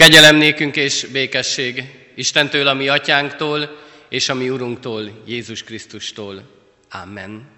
Kegyelem 0.00 0.36
nékünk 0.36 0.76
és 0.76 1.06
békesség 1.12 1.84
Istentől, 2.14 2.66
a 2.66 2.74
mi 2.74 2.88
atyánktól, 2.88 3.78
és 4.08 4.28
a 4.28 4.34
mi 4.34 4.50
Urunktól, 4.50 5.22
Jézus 5.26 5.64
Krisztustól. 5.64 6.42
Amen. 6.90 7.48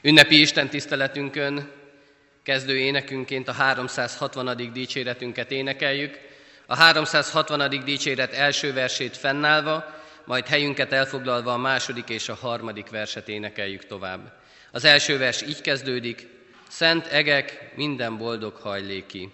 Ünnepi 0.00 0.40
Isten 0.40 0.68
tiszteletünkön 0.68 1.70
kezdő 2.42 2.78
énekünként 2.78 3.48
a 3.48 3.52
360. 3.52 4.72
dicséretünket 4.72 5.50
énekeljük. 5.50 6.18
A 6.66 6.76
360. 6.76 7.84
dicséret 7.84 8.32
első 8.32 8.72
versét 8.72 9.16
fennállva, 9.16 10.00
majd 10.24 10.46
helyünket 10.46 10.92
elfoglalva 10.92 11.52
a 11.52 11.58
második 11.58 12.08
és 12.08 12.28
a 12.28 12.38
harmadik 12.40 12.88
verset 12.88 13.28
énekeljük 13.28 13.86
tovább. 13.86 14.32
Az 14.70 14.84
első 14.84 15.18
vers 15.18 15.42
így 15.42 15.60
kezdődik, 15.60 16.26
Szent 16.68 17.06
egek, 17.06 17.72
minden 17.76 18.18
boldog 18.18 18.54
hajléki. 18.54 19.28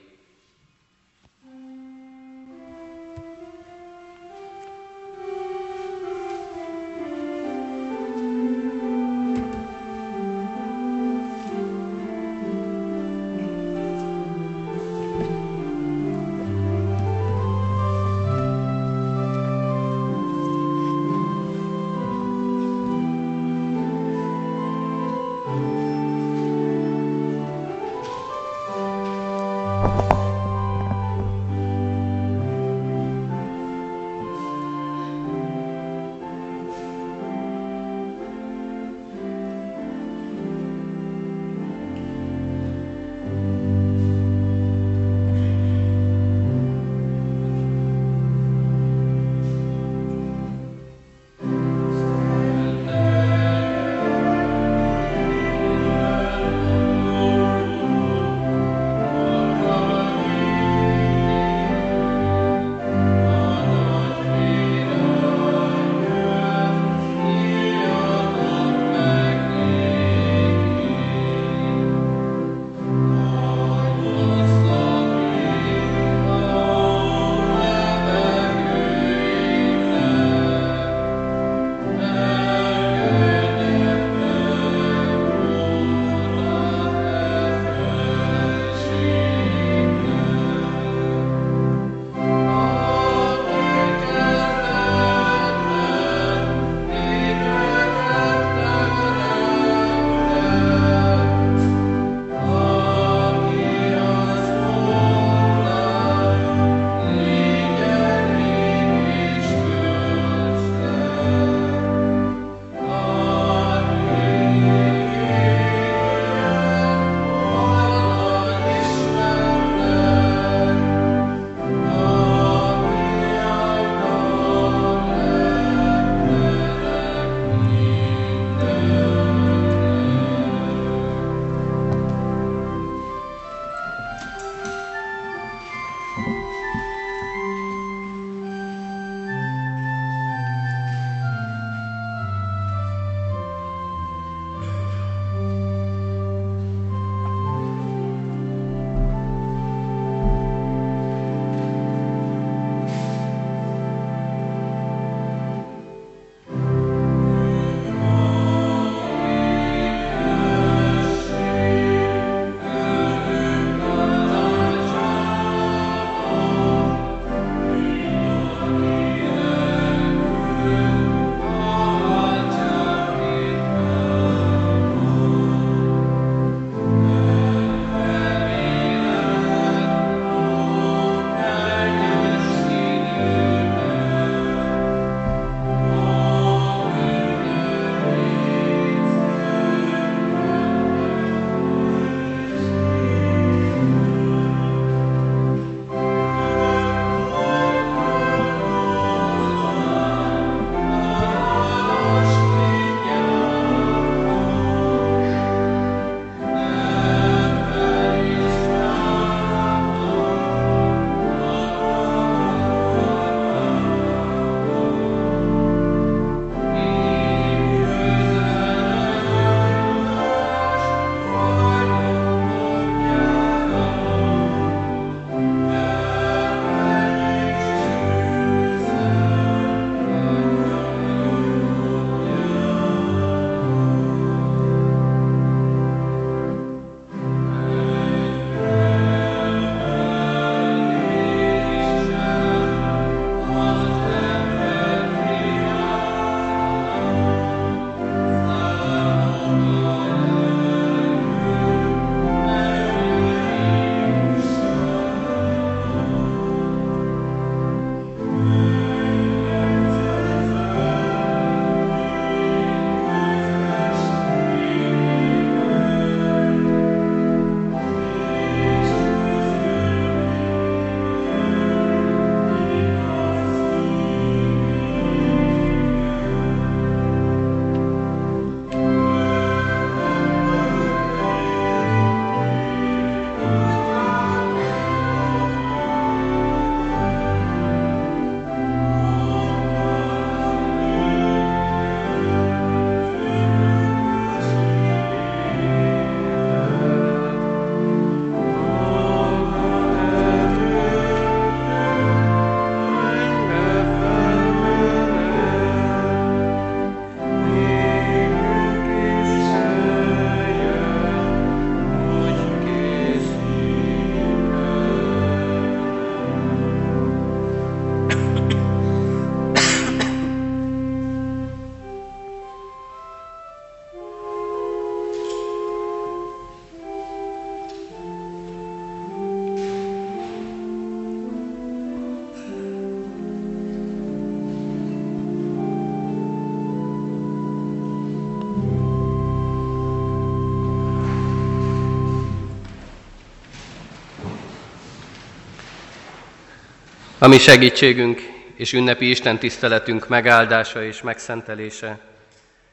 Ami 347.28 347.38
segítségünk 347.38 348.20
és 348.54 348.72
ünnepi 348.72 349.10
Isten 349.10 349.38
tiszteletünk 349.38 350.08
megáldása 350.08 350.84
és 350.84 351.02
megszentelése 351.02 351.98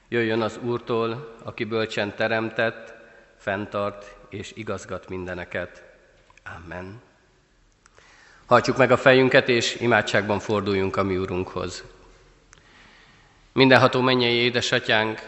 jöjjön 0.09 0.41
az 0.41 0.59
Úrtól, 0.61 1.35
aki 1.43 1.63
bölcsen 1.63 2.15
teremtett, 2.15 2.93
fenntart 3.37 4.15
és 4.29 4.51
igazgat 4.53 5.09
mindeneket. 5.09 5.83
Amen. 6.57 7.01
Hajtsuk 8.45 8.77
meg 8.77 8.91
a 8.91 8.97
fejünket, 8.97 9.49
és 9.49 9.75
imádságban 9.79 10.39
forduljunk 10.39 10.95
a 10.95 11.03
mi 11.03 11.17
Úrunkhoz. 11.17 11.83
Mindenható 13.51 14.01
mennyei 14.01 14.35
édesatyánk, 14.35 15.21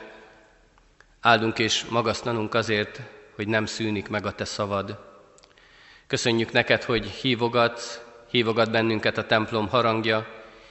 áldunk 1.22 1.60
és 1.60 1.86
magasztanunk 1.90 2.54
azért, 2.54 3.02
hogy 3.36 3.48
nem 3.48 3.66
szűnik 3.66 4.10
meg 4.10 4.26
a 4.26 4.32
Te 4.32 4.46
szavad. 4.46 5.00
Köszönjük 6.08 6.52
neked, 6.52 6.84
hogy 6.84 7.06
hívogatsz, 7.06 8.06
hívogat 8.30 8.72
bennünket 8.72 9.18
a 9.18 9.26
templom 9.26 9.68
harangja, 9.68 10.28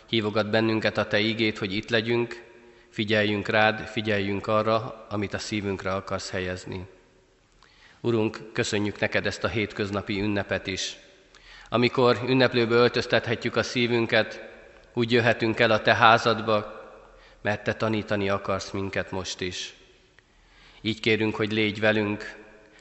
hívogat 0.07 0.51
bennünket 0.51 0.99
a 0.99 1.07
Te 1.07 1.19
ígét, 1.19 1.59
hogy 1.59 1.75
itt 1.75 1.91
legyünk, 1.91 2.45
figyeljünk 2.91 3.49
rád, 3.49 3.81
figyeljünk 3.81 4.47
arra, 4.47 5.07
amit 5.11 5.35
a 5.35 5.39
szívünkre 5.39 5.93
akarsz 5.93 6.31
helyezni. 6.31 6.87
Urunk, 8.01 8.39
köszönjük 8.53 8.99
neked 8.99 9.27
ezt 9.27 9.45
a 9.45 9.49
hétköznapi 9.49 10.21
ünnepet 10.21 10.67
is. 10.67 10.97
Amikor 11.69 12.19
ünneplőbe 12.27 12.75
öltöztethetjük 12.75 13.57
a 13.57 13.63
szívünket, 13.63 14.49
úgy 14.93 15.13
jöhetünk 15.13 15.61
el 15.61 15.71
a 15.71 15.83
Te 15.83 15.95
házadba, 15.95 16.85
mert 17.43 17.65
Te 17.65 17.75
tanítani 17.75 18.29
akarsz 18.29 18.71
minket 18.71 19.11
most 19.11 19.41
is. 19.41 19.75
Így 20.81 21.01
kérünk, 21.01 21.37
hogy 21.37 21.53
légy 21.53 21.81
velünk, 21.81 22.37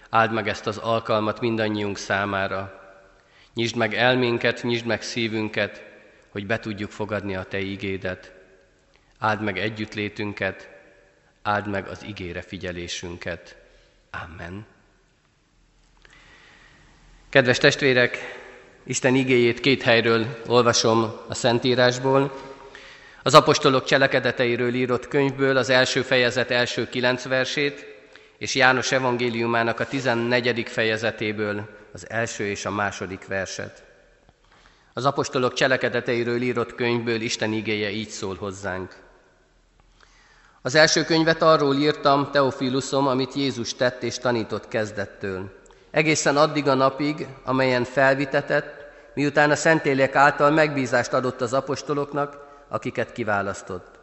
áld 0.10 0.32
meg 0.32 0.48
ezt 0.48 0.68
az 0.68 0.78
alkalmat 0.78 1.40
mindannyiunk 1.40 1.98
számára. 1.98 2.85
Nyisd 3.56 3.76
meg 3.76 3.94
elménket, 3.94 4.64
nyisd 4.64 4.86
meg 4.86 5.02
szívünket, 5.02 5.84
hogy 6.30 6.46
be 6.46 6.60
tudjuk 6.60 6.92
fogadni 6.92 7.36
a 7.36 7.44
Te 7.44 7.60
ígédet. 7.60 8.34
Áld 9.20 9.42
meg 9.42 9.58
együttlétünket, 9.58 10.70
áld 11.42 11.68
meg 11.68 11.88
az 11.88 12.04
igére 12.04 12.42
figyelésünket. 12.42 13.56
Amen. 14.24 14.66
Kedves 17.30 17.58
testvérek, 17.58 18.18
Isten 18.84 19.16
igéjét 19.16 19.60
két 19.60 19.82
helyről 19.82 20.42
olvasom 20.48 21.14
a 21.28 21.34
Szentírásból. 21.34 22.36
Az 23.24 23.34
apostolok 23.34 23.86
cselekedeteiről 23.86 24.74
írott 24.74 25.08
könyvből 25.08 25.58
az 25.58 25.70
első 25.70 26.02
fejezet 26.02 26.52
első 26.52 26.90
kilenc 26.90 27.24
versét, 27.24 27.95
és 28.38 28.56
János 28.56 28.92
evangéliumának 28.92 29.80
a 29.80 29.86
14. 29.86 30.68
fejezetéből 30.68 31.70
az 31.94 32.10
első 32.10 32.46
és 32.46 32.66
a 32.66 32.72
második 32.72 33.28
verset. 33.28 33.84
Az 34.94 35.06
apostolok 35.06 35.54
cselekedeteiről 35.54 36.42
írott 36.42 36.76
könyvből 36.76 37.22
Isten 37.22 37.54
igéje 37.54 37.90
így 37.90 38.10
szól 38.10 38.36
hozzánk. 38.36 38.96
Az 40.62 40.76
első 40.76 41.04
könyvet 41.04 41.42
arról 41.42 41.76
írtam, 41.76 42.32
Teofilusom, 42.32 43.08
amit 43.08 43.34
Jézus 43.34 43.74
tett 43.74 44.04
és 44.04 44.18
tanított 44.18 44.68
kezdettől. 44.68 45.64
Egészen 45.92 46.38
addig 46.38 46.68
a 46.68 46.74
napig, 46.74 47.28
amelyen 47.44 47.84
felvitetett, 47.84 48.86
miután 49.14 49.52
a 49.52 49.56
Szentélek 49.56 50.16
által 50.16 50.52
megbízást 50.52 51.14
adott 51.14 51.42
az 51.42 51.54
apostoloknak, 51.54 52.38
akiket 52.70 53.12
kiválasztott. 53.12 53.95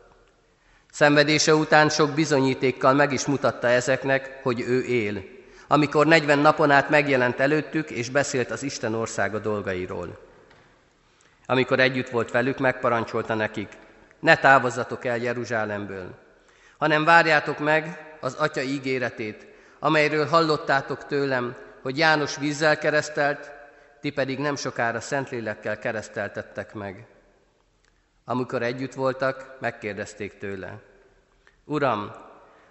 Szenvedése 0.93 1.55
után 1.55 1.89
sok 1.89 2.11
bizonyítékkal 2.11 2.93
meg 2.95 3.13
is 3.13 3.27
mutatta 3.27 3.67
ezeknek, 3.69 4.39
hogy 4.43 4.61
ő 4.61 4.85
él, 4.85 5.25
amikor 5.69 6.07
40 6.07 6.39
napon 6.39 6.71
át 6.71 6.89
megjelent 6.89 7.41
előttük, 7.41 7.91
és 7.91 8.11
beszélt 8.11 8.51
az 8.51 8.63
Isten 8.63 8.95
országa 8.95 9.39
dolgairól. 9.39 10.19
Amikor 11.47 11.81
együtt 11.81 12.09
volt 12.09 12.31
velük, 12.31 12.59
megparancsolta 12.59 13.35
nekik, 13.35 13.69
ne 14.21 14.37
távozzatok 14.37 15.05
el 15.05 15.17
Jeruzsálemből, 15.17 16.15
hanem 16.79 17.05
várjátok 17.05 17.59
meg 17.59 18.13
az 18.21 18.35
Atya 18.35 18.63
ígéretét, 18.63 19.47
amelyről 19.79 20.27
hallottátok 20.27 21.07
tőlem, 21.07 21.57
hogy 21.83 21.99
János 21.99 22.37
vízzel 22.37 22.79
keresztelt, 22.79 23.51
ti 24.01 24.11
pedig 24.11 24.39
nem 24.39 24.57
sokára 24.57 25.01
Szentlélekkel 25.01 25.79
kereszteltettek 25.79 26.75
meg. 26.75 27.07
Amikor 28.25 28.63
együtt 28.63 28.95
voltak, 28.95 29.57
megkérdezték 29.61 30.39
tőle. 30.39 30.79
Uram, 31.65 32.13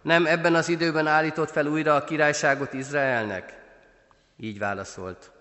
nem 0.01 0.25
ebben 0.25 0.55
az 0.55 0.69
időben 0.69 1.07
állított 1.07 1.51
fel 1.51 1.65
újra 1.65 1.95
a 1.95 2.03
királyságot 2.03 2.73
Izraelnek? 2.73 3.59
Így 4.37 4.59
válaszolt. 4.59 5.31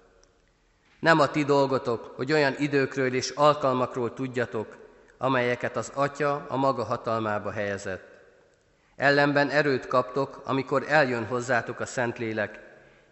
Nem 1.01 1.21
a 1.21 1.31
ti 1.31 1.45
dolgotok, 1.45 2.13
hogy 2.17 2.33
olyan 2.33 2.55
időkről 2.59 3.15
és 3.15 3.31
alkalmakról 3.31 4.15
tudjatok, 4.15 4.77
amelyeket 5.19 5.77
az 5.77 5.93
Atya 5.95 6.47
a 6.49 6.57
maga 6.57 6.85
hatalmába 6.85 7.51
helyezett. 7.51 8.09
Ellenben 8.97 9.49
erőt 9.49 9.87
kaptok, 9.87 10.43
amikor 10.45 10.85
eljön 10.89 11.27
hozzátok 11.27 11.81
a 11.81 11.87
Szentlélek, 11.87 12.61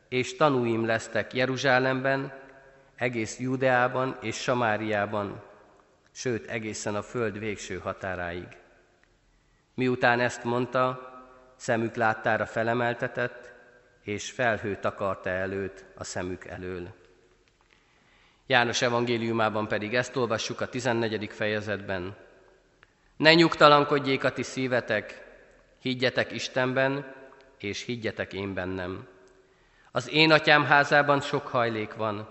és 0.08 0.36
tanúim 0.36 0.86
lesztek 0.86 1.34
Jeruzsálemben, 1.34 2.32
egész 2.96 3.38
Judeában 3.38 4.16
és 4.20 4.36
Samáriában, 4.36 5.42
sőt 6.18 6.46
egészen 6.46 6.94
a 6.94 7.02
föld 7.02 7.38
végső 7.38 7.78
határáig. 7.78 8.46
Miután 9.74 10.20
ezt 10.20 10.44
mondta, 10.44 11.12
szemük 11.56 11.94
láttára 11.94 12.46
felemeltetett, 12.46 13.52
és 14.02 14.30
felhő 14.30 14.76
takarta 14.76 15.30
előtt 15.30 15.84
a 15.96 16.04
szemük 16.04 16.44
elől. 16.44 16.94
János 18.46 18.82
evangéliumában 18.82 19.68
pedig 19.68 19.94
ezt 19.94 20.16
olvassuk 20.16 20.60
a 20.60 20.68
14. 20.68 21.30
fejezetben. 21.32 22.16
Ne 23.16 23.34
nyugtalankodjék 23.34 24.24
a 24.24 24.32
ti 24.32 24.42
szívetek, 24.42 25.24
higgyetek 25.80 26.32
Istenben, 26.32 27.14
és 27.58 27.82
higgyetek 27.82 28.32
én 28.32 28.54
bennem. 28.54 29.06
Az 29.92 30.10
én 30.10 30.32
atyám 30.32 30.64
házában 30.64 31.20
sok 31.20 31.46
hajlék 31.46 31.94
van. 31.94 32.28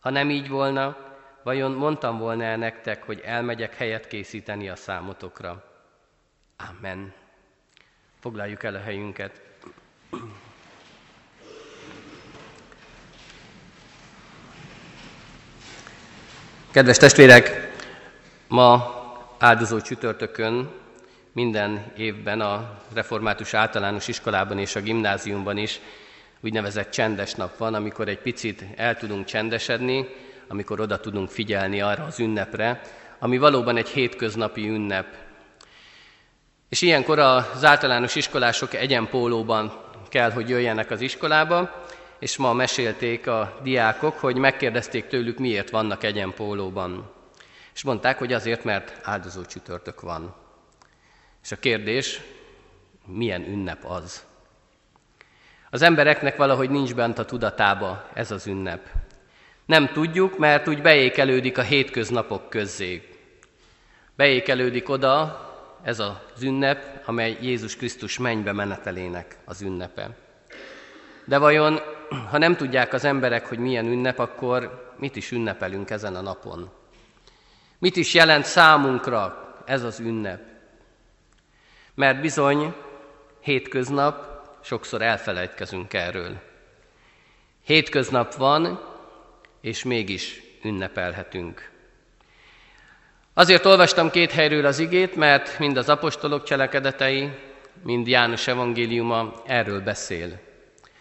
Ha 0.00 0.10
nem 0.10 0.30
így 0.30 0.48
volna, 0.48 1.12
vajon 1.44 1.72
mondtam 1.72 2.18
volna 2.18 2.44
el 2.44 2.56
nektek, 2.56 3.02
hogy 3.02 3.20
elmegyek 3.24 3.74
helyet 3.74 4.06
készíteni 4.06 4.68
a 4.68 4.76
számotokra? 4.76 5.64
Amen. 6.70 7.12
Foglaljuk 8.20 8.62
el 8.62 8.74
a 8.74 8.80
helyünket. 8.80 9.40
Kedves 16.70 16.96
testvérek, 16.96 17.72
ma 18.48 19.02
áldozó 19.38 19.80
csütörtökön 19.80 20.70
minden 21.32 21.92
évben 21.96 22.40
a 22.40 22.78
református 22.94 23.54
általános 23.54 24.08
iskolában 24.08 24.58
és 24.58 24.76
a 24.76 24.80
gimnáziumban 24.80 25.56
is 25.56 25.80
úgynevezett 26.40 26.90
csendes 26.90 27.34
nap 27.34 27.56
van, 27.56 27.74
amikor 27.74 28.08
egy 28.08 28.18
picit 28.18 28.64
el 28.76 28.96
tudunk 28.96 29.24
csendesedni, 29.24 30.06
amikor 30.48 30.80
oda 30.80 31.00
tudunk 31.00 31.30
figyelni 31.30 31.80
arra 31.80 32.04
az 32.04 32.20
ünnepre, 32.20 32.80
ami 33.18 33.38
valóban 33.38 33.76
egy 33.76 33.88
hétköznapi 33.88 34.68
ünnep. 34.68 35.06
És 36.68 36.82
ilyenkor 36.82 37.18
az 37.18 37.64
általános 37.64 38.14
iskolások 38.14 38.74
egyenpólóban 38.74 39.72
kell, 40.08 40.30
hogy 40.30 40.48
jöjjenek 40.48 40.90
az 40.90 41.00
iskolába, 41.00 41.84
és 42.18 42.36
ma 42.36 42.52
mesélték 42.52 43.26
a 43.26 43.58
diákok, 43.62 44.18
hogy 44.18 44.36
megkérdezték 44.36 45.06
tőlük, 45.06 45.38
miért 45.38 45.70
vannak 45.70 46.02
egyenpólóban. 46.02 47.10
És 47.74 47.82
mondták, 47.82 48.18
hogy 48.18 48.32
azért, 48.32 48.64
mert 48.64 49.00
áldozó 49.02 49.44
csütörtök 49.44 50.00
van. 50.00 50.34
És 51.42 51.52
a 51.52 51.56
kérdés, 51.56 52.20
milyen 53.06 53.42
ünnep 53.42 53.84
az? 53.84 54.24
Az 55.70 55.82
embereknek 55.82 56.36
valahogy 56.36 56.70
nincs 56.70 56.94
bent 56.94 57.18
a 57.18 57.24
tudatába 57.24 58.08
ez 58.12 58.30
az 58.30 58.46
ünnep. 58.46 58.86
Nem 59.66 59.92
tudjuk, 59.92 60.38
mert 60.38 60.68
úgy 60.68 60.82
beékelődik 60.82 61.58
a 61.58 61.62
hétköznapok 61.62 62.50
közzé. 62.50 63.08
Beékelődik 64.16 64.88
oda 64.88 65.42
ez 65.82 65.98
az 65.98 66.42
ünnep, 66.42 67.02
amely 67.06 67.38
Jézus 67.40 67.76
Krisztus 67.76 68.18
mennybe 68.18 68.52
menetelének 68.52 69.36
az 69.44 69.62
ünnepe. 69.62 70.16
De 71.24 71.38
vajon, 71.38 71.80
ha 72.30 72.38
nem 72.38 72.56
tudják 72.56 72.92
az 72.92 73.04
emberek, 73.04 73.46
hogy 73.46 73.58
milyen 73.58 73.86
ünnep, 73.86 74.18
akkor 74.18 74.92
mit 74.98 75.16
is 75.16 75.30
ünnepelünk 75.30 75.90
ezen 75.90 76.16
a 76.16 76.20
napon? 76.20 76.70
Mit 77.78 77.96
is 77.96 78.14
jelent 78.14 78.44
számunkra 78.44 79.54
ez 79.66 79.82
az 79.82 80.00
ünnep? 80.00 80.42
Mert 81.94 82.20
bizony 82.20 82.74
hétköznap 83.40 84.42
sokszor 84.62 85.02
elfelejtkezünk 85.02 85.92
erről. 85.92 86.40
Hétköznap 87.64 88.34
van, 88.34 88.93
és 89.64 89.82
mégis 89.82 90.42
ünnepelhetünk. 90.62 91.70
Azért 93.34 93.64
olvastam 93.64 94.10
két 94.10 94.30
helyről 94.30 94.66
az 94.66 94.78
igét, 94.78 95.16
mert 95.16 95.58
mind 95.58 95.76
az 95.76 95.88
apostolok 95.88 96.44
cselekedetei, 96.44 97.30
mind 97.82 98.06
János 98.06 98.46
evangéliuma 98.46 99.32
erről 99.46 99.80
beszél, 99.80 100.40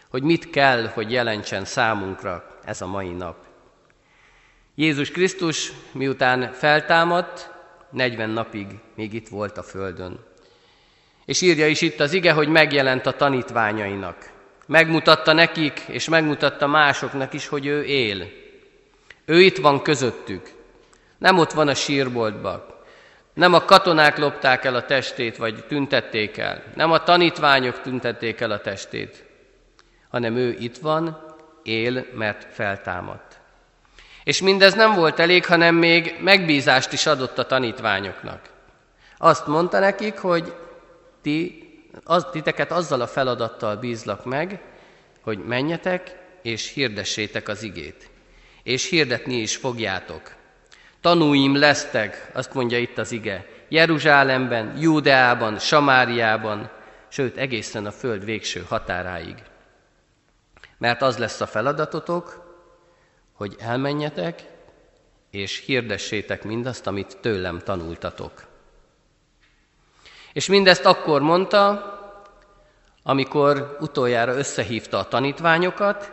hogy 0.10 0.24
mit 0.24 0.50
kell, 0.50 0.88
hogy 0.88 1.12
jelentsen 1.12 1.65
számunkra 1.65 2.58
ez 2.65 2.82
a 2.82 2.88
mai 2.88 3.10
nap. 3.10 3.36
Jézus 4.75 5.12
Krisztus 5.12 5.72
miután 5.91 6.51
feltámadt, 6.51 7.51
40 7.89 8.29
napig 8.29 8.67
még 8.96 9.13
itt 9.13 9.27
volt 9.27 9.58
a 9.58 9.63
földön. 9.63 10.20
És 11.25 11.41
írja 11.41 11.67
is 11.67 11.82
itt 11.82 12.00
az 12.00 12.13
ige, 12.13 12.32
hogy 12.32 12.48
megjelent 12.48 13.05
a 13.05 13.15
tanítványainak. 13.15 14.32
Megmutatta 14.65 15.34
nekik, 15.34 15.79
és 15.88 16.10
megmutatta 16.10 16.67
másoknak 16.67 17.34
is, 17.34 17.48
hogy 17.48 17.65
ő 17.65 17.84
él. 17.84 18.41
Ő 19.25 19.42
itt 19.42 19.58
van 19.58 19.82
közöttük. 19.82 20.51
Nem 21.18 21.38
ott 21.38 21.51
van 21.51 21.68
a 21.68 21.74
sírboltban. 21.74 22.65
Nem 23.34 23.53
a 23.53 23.65
katonák 23.65 24.18
lopták 24.18 24.65
el 24.65 24.75
a 24.75 24.86
testét, 24.86 25.38
vagy 25.38 25.65
tüntették 25.68 26.38
el. 26.38 26.63
Nem 26.75 26.92
a 26.92 27.03
tanítványok 27.03 27.82
tüntették 27.82 28.39
el 28.39 28.51
a 28.51 28.62
testét, 28.62 29.25
hanem 30.10 30.36
ő 30.36 30.56
itt 30.60 30.77
van, 30.77 31.25
él, 31.63 32.06
mert 32.13 32.53
feltámadt. 32.53 33.39
És 34.24 34.42
mindez 34.42 34.74
nem 34.74 34.94
volt 34.94 35.20
elég, 35.20 35.46
hanem 35.46 35.75
még 35.75 36.15
megbízást 36.22 36.92
is 36.92 37.06
adott 37.06 37.38
a 37.38 37.46
tanítványoknak. 37.46 38.50
Azt 39.18 39.48
mondta 39.48 39.80
nekik, 39.80 40.18
hogy 40.18 40.53
ti, 41.22 41.68
az, 42.03 42.27
titeket 42.32 42.72
azzal 42.72 43.01
a 43.01 43.08
feladattal 43.08 43.75
bízlak 43.75 44.25
meg, 44.25 44.62
hogy 45.22 45.38
menjetek 45.46 46.18
és 46.42 46.74
hirdessétek 46.74 47.48
az 47.48 47.63
igét. 47.63 48.10
És 48.63 48.89
hirdetni 48.89 49.36
is 49.36 49.55
fogjátok. 49.55 50.32
Tanúim 51.01 51.55
lesztek, 51.55 52.32
azt 52.34 52.53
mondja 52.53 52.77
itt 52.77 52.98
az 52.98 53.12
ige, 53.12 53.46
Jeruzsálemben, 53.70 54.77
Júdeában, 54.77 55.60
Samáriában, 55.60 56.72
sőt 57.08 57.38
egészen 57.38 57.86
a 57.86 57.91
föld 57.91 58.25
végső 58.25 58.65
határáig. 58.67 59.36
Mert 60.77 61.01
az 61.01 61.17
lesz 61.17 61.41
a 61.41 61.48
feladatotok, 61.48 62.43
hogy 63.34 63.55
elmenjetek, 63.60 64.43
és 65.32 65.63
hirdessétek 65.65 66.43
mindazt, 66.43 66.88
amit 66.88 67.17
tőlem 67.22 67.60
tanultatok. 67.60 68.43
És 70.34 70.48
mindezt 70.48 70.86
akkor 70.86 71.22
mondta, 71.22 71.91
amikor 73.03 73.77
utoljára 73.79 74.34
összehívta 74.38 74.98
a 74.98 75.08
tanítványokat, 75.08 76.12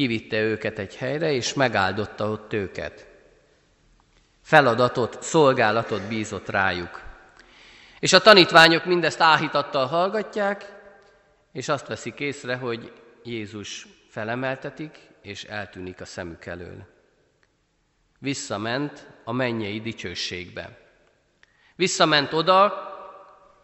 kivitte 0.00 0.40
őket 0.40 0.78
egy 0.78 0.96
helyre, 0.96 1.32
és 1.32 1.54
megáldotta 1.54 2.30
ott 2.30 2.52
őket. 2.52 3.06
Feladatot, 4.42 5.22
szolgálatot 5.22 6.08
bízott 6.08 6.48
rájuk. 6.48 7.02
És 7.98 8.12
a 8.12 8.20
tanítványok 8.20 8.84
mindezt 8.84 9.20
áhítattal 9.20 9.86
hallgatják, 9.86 10.72
és 11.52 11.68
azt 11.68 11.86
veszik 11.86 12.20
észre, 12.20 12.56
hogy 12.56 12.92
Jézus 13.24 13.86
felemeltetik, 14.08 14.98
és 15.22 15.44
eltűnik 15.44 16.00
a 16.00 16.04
szemük 16.04 16.46
elől. 16.46 16.86
Visszament 18.18 19.06
a 19.24 19.32
mennyei 19.32 19.80
dicsőségbe. 19.80 20.78
Visszament 21.76 22.32
oda, 22.32 22.72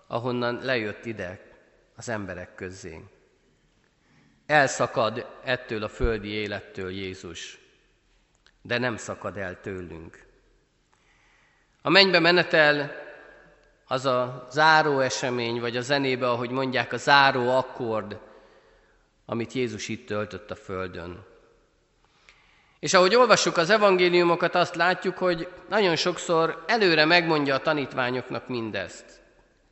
ahonnan 0.06 0.60
lejött 0.62 1.04
ide 1.04 1.40
az 1.96 2.08
emberek 2.08 2.54
közé. 2.54 3.15
Elszakad 4.46 5.26
ettől 5.44 5.82
a 5.82 5.88
földi 5.88 6.28
élettől 6.28 6.90
Jézus, 6.90 7.58
de 8.62 8.78
nem 8.78 8.96
szakad 8.96 9.36
el 9.36 9.60
tőlünk. 9.60 10.24
A 11.82 11.90
mennybe 11.90 12.18
menetel 12.18 13.04
az 13.86 14.06
a 14.06 14.46
záró 14.50 15.00
esemény, 15.00 15.60
vagy 15.60 15.76
a 15.76 15.80
zenébe, 15.80 16.30
ahogy 16.30 16.50
mondják, 16.50 16.92
a 16.92 16.96
záró 16.96 17.50
akkord, 17.50 18.18
amit 19.26 19.52
Jézus 19.52 19.88
itt 19.88 20.06
töltött 20.06 20.50
a 20.50 20.54
földön. 20.54 21.24
És 22.78 22.94
ahogy 22.94 23.14
olvassuk 23.14 23.56
az 23.56 23.70
evangéliumokat, 23.70 24.54
azt 24.54 24.74
látjuk, 24.74 25.18
hogy 25.18 25.48
nagyon 25.68 25.96
sokszor 25.96 26.64
előre 26.66 27.04
megmondja 27.04 27.54
a 27.54 27.60
tanítványoknak 27.60 28.48
mindezt. 28.48 29.22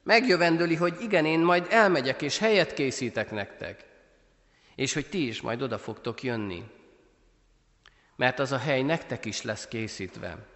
Megjövendöli, 0.02 0.74
hogy 0.74 1.00
igen, 1.00 1.24
én 1.24 1.40
majd 1.40 1.66
elmegyek 1.70 2.22
és 2.22 2.38
helyet 2.38 2.74
készítek 2.74 3.30
nektek, 3.30 3.84
és 4.74 4.92
hogy 4.92 5.06
ti 5.06 5.26
is 5.26 5.40
majd 5.40 5.62
oda 5.62 5.78
fogtok 5.78 6.22
jönni. 6.22 6.64
Mert 8.16 8.38
az 8.38 8.52
a 8.52 8.58
hely 8.58 8.82
nektek 8.82 9.24
is 9.24 9.42
lesz 9.42 9.66
készítve. 9.66 10.46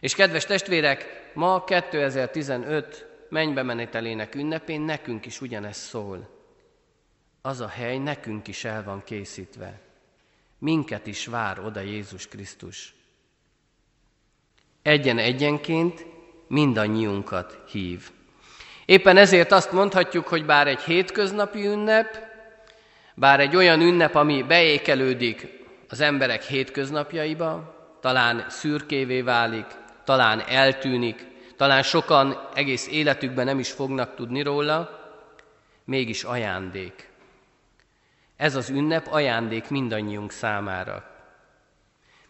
És 0.00 0.14
kedves 0.14 0.44
testvérek, 0.44 1.30
ma 1.34 1.64
2015 1.64 3.06
mennybe 3.28 3.62
menetelének 3.62 4.34
ünnepén 4.34 4.80
nekünk 4.80 5.26
is 5.26 5.40
ugyanezt 5.40 5.80
szól. 5.80 6.28
Az 7.42 7.60
a 7.60 7.68
hely 7.68 7.98
nekünk 7.98 8.48
is 8.48 8.64
el 8.64 8.84
van 8.84 9.04
készítve. 9.04 9.80
Minket 10.58 11.06
is 11.06 11.26
vár 11.26 11.58
oda 11.58 11.80
Jézus 11.80 12.28
Krisztus. 12.28 12.94
Egyen-egyenként 14.82 16.06
mindannyiunkat 16.46 17.58
hív. 17.70 18.10
Éppen 18.84 19.16
ezért 19.16 19.52
azt 19.52 19.72
mondhatjuk, 19.72 20.28
hogy 20.28 20.44
bár 20.44 20.66
egy 20.66 20.80
hétköznapi 20.80 21.66
ünnep, 21.66 22.27
bár 23.18 23.40
egy 23.40 23.56
olyan 23.56 23.80
ünnep, 23.80 24.14
ami 24.14 24.42
beékelődik 24.42 25.46
az 25.88 26.00
emberek 26.00 26.42
hétköznapjaiba, 26.42 27.76
talán 28.00 28.44
szürkévé 28.48 29.20
válik, 29.20 29.66
talán 30.04 30.40
eltűnik, 30.40 31.26
talán 31.56 31.82
sokan 31.82 32.48
egész 32.54 32.88
életükben 32.88 33.44
nem 33.44 33.58
is 33.58 33.70
fognak 33.70 34.14
tudni 34.14 34.42
róla, 34.42 34.90
mégis 35.84 36.22
ajándék. 36.24 37.08
Ez 38.36 38.54
az 38.54 38.70
ünnep 38.70 39.06
ajándék 39.10 39.68
mindannyiunk 39.68 40.32
számára, 40.32 41.10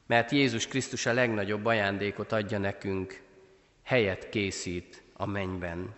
mert 0.07 0.31
Jézus 0.31 0.67
Krisztus 0.67 1.07
a 1.07 1.13
legnagyobb 1.13 1.67
ajándékot 1.67 2.33
adja 2.33 2.59
nekünk, 2.59 3.21
helyet 3.85 4.29
készít 4.29 5.03
a 5.13 5.27
mennyben. 5.27 5.95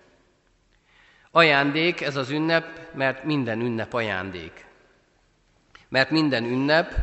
Ajándék 1.30 2.00
ez 2.00 2.16
az 2.16 2.30
ünnep, 2.30 2.94
mert 2.94 3.24
minden 3.24 3.60
ünnep 3.60 3.92
ajándék. 3.92 4.68
Mert 5.90 6.10
minden 6.10 6.44
ünnep 6.44 6.94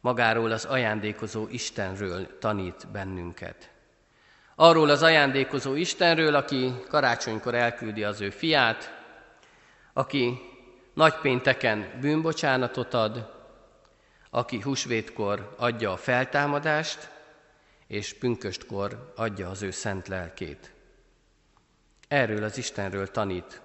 magáról 0.00 0.50
az 0.50 0.64
ajándékozó 0.64 1.46
Istenről 1.48 2.38
tanít 2.38 2.88
bennünket. 2.92 3.70
Arról 4.54 4.90
az 4.90 5.02
ajándékozó 5.02 5.74
Istenről, 5.74 6.34
aki 6.34 6.72
karácsonykor 6.88 7.54
elküldi 7.54 8.04
az 8.04 8.20
ő 8.20 8.30
fiát, 8.30 8.94
aki 9.92 10.38
nagypénteken 10.94 11.98
bűnbocsánatot 12.00 12.94
ad, 12.94 13.32
aki 14.30 14.60
húsvétkor 14.60 15.54
adja 15.56 15.92
a 15.92 15.96
feltámadást, 15.96 17.10
és 17.86 18.14
pünköstkor 18.14 19.12
adja 19.16 19.50
az 19.50 19.62
ő 19.62 19.70
szent 19.70 20.08
lelkét. 20.08 20.72
Erről 22.08 22.44
az 22.44 22.58
Istenről 22.58 23.10
tanít. 23.10 23.60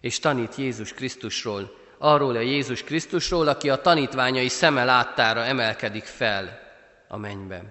És 0.00 0.18
tanít 0.18 0.54
Jézus 0.54 0.92
Krisztusról, 0.92 1.81
arról 2.02 2.36
a 2.36 2.40
Jézus 2.40 2.82
Krisztusról, 2.82 3.48
aki 3.48 3.70
a 3.70 3.80
tanítványai 3.80 4.48
szeme 4.48 4.84
láttára 4.84 5.44
emelkedik 5.44 6.04
fel 6.04 6.58
a 7.08 7.16
mennybe. 7.16 7.64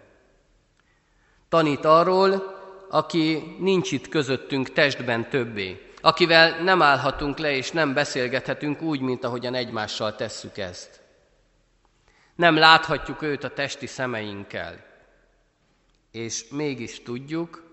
Tanít 1.50 1.86
arról, 1.86 2.60
aki 2.90 3.56
nincs 3.60 3.92
itt 3.92 4.08
közöttünk 4.08 4.74
testben 4.74 5.30
többé, 5.30 5.92
akivel 6.02 6.64
nem 6.64 6.82
állhatunk 6.82 7.38
le 7.38 7.56
és 7.56 7.72
nem 7.72 7.94
beszélgethetünk 7.94 8.82
úgy, 8.82 9.00
mint 9.00 9.24
ahogyan 9.24 9.54
egymással 9.54 10.16
tesszük 10.16 10.58
ezt. 10.58 11.02
Nem 12.36 12.56
láthatjuk 12.56 13.22
őt 13.22 13.44
a 13.44 13.54
testi 13.54 13.88
szemeinkkel, 13.88 14.86
és 16.12 16.46
mégis 16.50 17.04
tudjuk, 17.04 17.64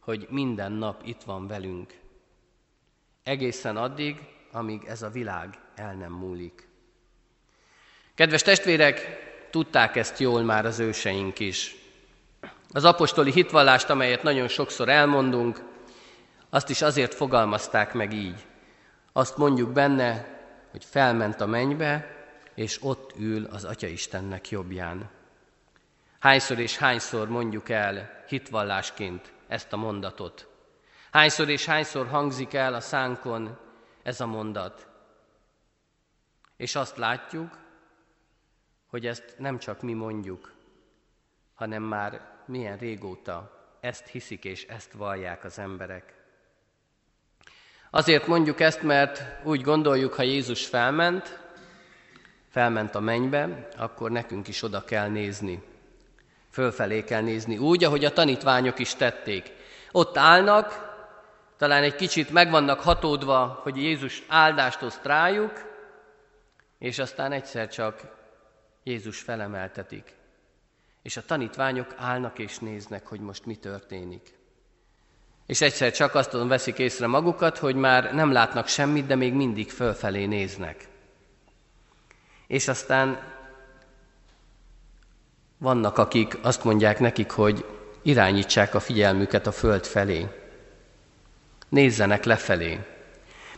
hogy 0.00 0.26
minden 0.30 0.72
nap 0.72 1.02
itt 1.04 1.22
van 1.22 1.46
velünk. 1.46 1.94
Egészen 3.22 3.76
addig, 3.76 4.20
amíg 4.52 4.84
ez 4.86 5.02
a 5.02 5.10
világ 5.10 5.66
el 5.78 5.94
nem 5.94 6.12
múlik. 6.12 6.68
Kedves 8.14 8.42
testvérek, 8.42 9.18
tudták 9.50 9.96
ezt 9.96 10.18
jól 10.18 10.42
már 10.42 10.66
az 10.66 10.78
őseink 10.78 11.38
is. 11.38 11.76
Az 12.72 12.84
apostoli 12.84 13.32
hitvallást, 13.32 13.90
amelyet 13.90 14.22
nagyon 14.22 14.48
sokszor 14.48 14.88
elmondunk, 14.88 15.62
azt 16.50 16.70
is 16.70 16.82
azért 16.82 17.14
fogalmazták 17.14 17.92
meg 17.92 18.12
így. 18.12 18.46
Azt 19.12 19.36
mondjuk 19.36 19.72
benne, 19.72 20.38
hogy 20.70 20.84
felment 20.84 21.40
a 21.40 21.46
mennybe, 21.46 22.16
és 22.54 22.78
ott 22.82 23.12
ül 23.18 23.44
az 23.44 23.64
Atya 23.64 23.86
Istennek 23.86 24.48
jobbján. 24.50 25.10
Hányszor 26.18 26.58
és 26.58 26.76
hányszor 26.76 27.28
mondjuk 27.28 27.68
el 27.68 28.24
hitvallásként 28.28 29.32
ezt 29.48 29.72
a 29.72 29.76
mondatot? 29.76 30.48
Hányszor 31.10 31.48
és 31.48 31.64
hányszor 31.64 32.06
hangzik 32.06 32.54
el 32.54 32.74
a 32.74 32.80
szánkon 32.80 33.58
ez 34.02 34.20
a 34.20 34.26
mondat? 34.26 34.88
És 36.58 36.74
azt 36.74 36.96
látjuk, 36.96 37.58
hogy 38.86 39.06
ezt 39.06 39.34
nem 39.38 39.58
csak 39.58 39.82
mi 39.82 39.92
mondjuk, 39.92 40.52
hanem 41.54 41.82
már 41.82 42.20
milyen 42.46 42.78
régóta 42.78 43.58
ezt 43.80 44.06
hiszik 44.06 44.44
és 44.44 44.66
ezt 44.66 44.92
vallják 44.92 45.44
az 45.44 45.58
emberek. 45.58 46.14
Azért 47.90 48.26
mondjuk 48.26 48.60
ezt, 48.60 48.82
mert 48.82 49.22
úgy 49.44 49.60
gondoljuk, 49.60 50.14
ha 50.14 50.22
Jézus 50.22 50.66
felment, 50.66 51.38
felment 52.48 52.94
a 52.94 53.00
mennybe, 53.00 53.68
akkor 53.76 54.10
nekünk 54.10 54.48
is 54.48 54.62
oda 54.62 54.84
kell 54.84 55.08
nézni. 55.08 55.62
Fölfelé 56.50 57.04
kell 57.04 57.22
nézni, 57.22 57.58
úgy, 57.58 57.84
ahogy 57.84 58.04
a 58.04 58.12
tanítványok 58.12 58.78
is 58.78 58.94
tették. 58.94 59.52
Ott 59.92 60.16
állnak, 60.16 60.94
talán 61.56 61.82
egy 61.82 61.94
kicsit 61.94 62.30
meg 62.30 62.50
vannak 62.50 62.80
hatódva, 62.80 63.60
hogy 63.62 63.76
Jézus 63.76 64.22
áldást 64.28 64.82
oszt 64.82 65.04
rájuk, 65.04 65.67
és 66.78 66.98
aztán 66.98 67.32
egyszer 67.32 67.68
csak 67.68 68.00
Jézus 68.82 69.20
felemeltetik. 69.20 70.16
És 71.02 71.16
a 71.16 71.24
tanítványok 71.24 71.94
állnak 71.96 72.38
és 72.38 72.58
néznek, 72.58 73.06
hogy 73.06 73.20
most 73.20 73.46
mi 73.46 73.56
történik. 73.56 74.38
És 75.46 75.60
egyszer 75.60 75.92
csak 75.92 76.14
azt 76.14 76.32
veszik 76.32 76.78
észre 76.78 77.06
magukat, 77.06 77.58
hogy 77.58 77.74
már 77.74 78.14
nem 78.14 78.32
látnak 78.32 78.66
semmit, 78.66 79.06
de 79.06 79.14
még 79.14 79.32
mindig 79.32 79.70
fölfelé 79.70 80.24
néznek. 80.24 80.88
És 82.46 82.68
aztán 82.68 83.36
vannak, 85.58 85.98
akik 85.98 86.38
azt 86.42 86.64
mondják 86.64 86.98
nekik, 86.98 87.30
hogy 87.30 87.64
irányítsák 88.02 88.74
a 88.74 88.80
figyelmüket 88.80 89.46
a 89.46 89.52
föld 89.52 89.84
felé. 89.84 90.26
Nézzenek 91.68 92.24
lefelé. 92.24 92.80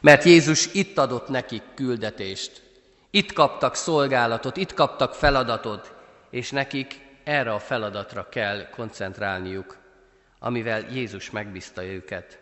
Mert 0.00 0.24
Jézus 0.24 0.74
itt 0.74 0.98
adott 0.98 1.28
nekik 1.28 1.62
küldetést. 1.74 2.69
Itt 3.10 3.32
kaptak 3.32 3.74
szolgálatot, 3.74 4.56
itt 4.56 4.74
kaptak 4.74 5.14
feladatot, 5.14 5.94
és 6.30 6.50
nekik 6.50 7.00
erre 7.24 7.52
a 7.52 7.58
feladatra 7.58 8.28
kell 8.28 8.70
koncentrálniuk, 8.70 9.76
amivel 10.38 10.80
Jézus 10.90 11.30
megbízta 11.30 11.84
őket. 11.84 12.38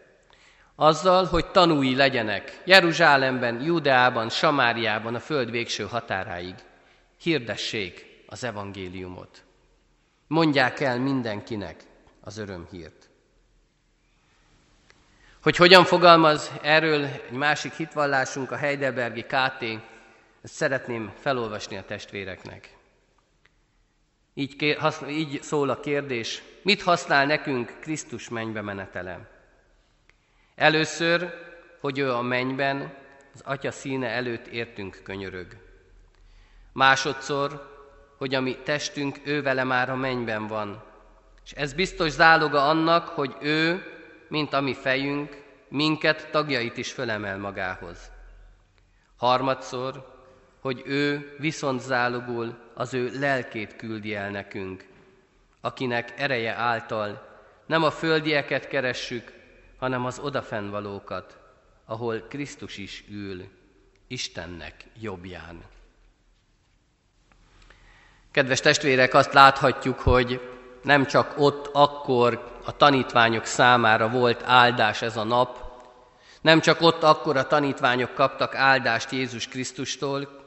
Azzal, 0.74 1.24
hogy 1.24 1.46
tanúi 1.46 1.96
legyenek 1.96 2.62
Jeruzsálemben, 2.64 3.60
Judeában, 3.60 4.28
Samáriában, 4.28 5.14
a 5.14 5.20
föld 5.20 5.50
végső 5.50 5.84
határáig. 5.84 6.54
Hirdessék 7.20 8.24
az 8.26 8.44
evangéliumot. 8.44 9.44
Mondják 10.26 10.80
el 10.80 10.98
mindenkinek 10.98 11.82
az 12.20 12.38
örömhírt. 12.38 13.08
Hogy 15.42 15.56
hogyan 15.56 15.84
fogalmaz 15.84 16.52
erről 16.62 17.04
egy 17.04 17.30
másik 17.30 17.72
hitvallásunk, 17.72 18.50
a 18.50 18.56
Heidelbergi 18.56 19.22
KT, 19.22 19.64
ezt 20.42 20.54
szeretném 20.54 21.12
felolvasni 21.20 21.76
a 21.76 21.84
testvéreknek. 21.84 22.76
Így, 24.34 24.56
kér, 24.56 24.78
így 25.08 25.42
szól 25.42 25.70
a 25.70 25.80
kérdés, 25.80 26.42
mit 26.62 26.82
használ 26.82 27.26
nekünk 27.26 27.76
Krisztus 27.80 28.28
mennybe 28.28 28.60
menetele? 28.60 29.30
Először, 30.54 31.34
hogy 31.80 31.98
ő 31.98 32.12
a 32.12 32.22
mennyben, 32.22 32.94
az 33.34 33.40
Atya 33.44 33.70
színe 33.70 34.08
előtt 34.08 34.46
értünk 34.46 35.00
könyörög. 35.02 35.56
Másodszor, 36.72 37.76
hogy 38.16 38.34
a 38.34 38.40
mi 38.40 38.56
testünk 38.56 39.18
ő 39.24 39.42
vele 39.42 39.64
már 39.64 39.90
a 39.90 39.96
mennyben 39.96 40.46
van. 40.46 40.82
És 41.44 41.52
ez 41.52 41.72
biztos 41.72 42.10
záloga 42.10 42.68
annak, 42.68 43.08
hogy 43.08 43.36
ő, 43.40 43.82
mint 44.28 44.52
a 44.52 44.60
mi 44.60 44.74
fejünk, 44.74 45.42
minket 45.68 46.30
tagjait 46.30 46.76
is 46.76 46.92
fölemel 46.92 47.38
magához. 47.38 48.10
Harmadszor, 49.16 50.17
hogy 50.68 50.82
ő 50.86 51.34
viszont 51.38 51.80
zálogul 51.80 52.58
az 52.74 52.94
ő 52.94 53.10
lelkét 53.18 53.76
küldi 53.76 54.14
el 54.14 54.30
nekünk, 54.30 54.84
akinek 55.60 56.20
ereje 56.20 56.54
által 56.54 57.28
nem 57.66 57.82
a 57.82 57.90
földieket 57.90 58.68
keressük, 58.68 59.32
hanem 59.78 60.04
az 60.04 60.18
odafennvalókat, 60.18 61.38
ahol 61.84 62.20
Krisztus 62.20 62.76
is 62.76 63.04
ül, 63.10 63.44
Istennek 64.08 64.74
jobbján. 65.00 65.62
Kedves 68.30 68.60
testvérek, 68.60 69.14
azt 69.14 69.32
láthatjuk, 69.32 69.98
hogy 69.98 70.40
nem 70.82 71.06
csak 71.06 71.34
ott 71.38 71.70
akkor 71.72 72.58
a 72.64 72.76
tanítványok 72.76 73.44
számára 73.44 74.08
volt 74.08 74.42
áldás 74.42 75.02
ez 75.02 75.16
a 75.16 75.24
nap, 75.24 75.58
nem 76.40 76.60
csak 76.60 76.80
ott 76.80 77.02
akkor 77.02 77.36
a 77.36 77.46
tanítványok 77.46 78.14
kaptak 78.14 78.54
áldást 78.54 79.10
Jézus 79.10 79.48
Krisztustól, 79.48 80.37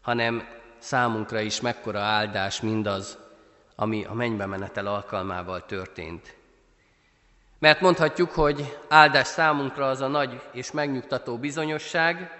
hanem 0.00 0.48
számunkra 0.78 1.40
is 1.40 1.60
mekkora 1.60 2.00
áldás 2.00 2.60
mindaz, 2.60 3.18
ami 3.74 4.04
a 4.04 4.12
mennybe 4.12 4.46
menetel 4.46 4.86
alkalmával 4.86 5.66
történt. 5.66 6.36
Mert 7.58 7.80
mondhatjuk, 7.80 8.30
hogy 8.30 8.78
áldás 8.88 9.26
számunkra 9.26 9.88
az 9.88 10.00
a 10.00 10.06
nagy 10.06 10.42
és 10.52 10.70
megnyugtató 10.70 11.38
bizonyosság, 11.38 12.30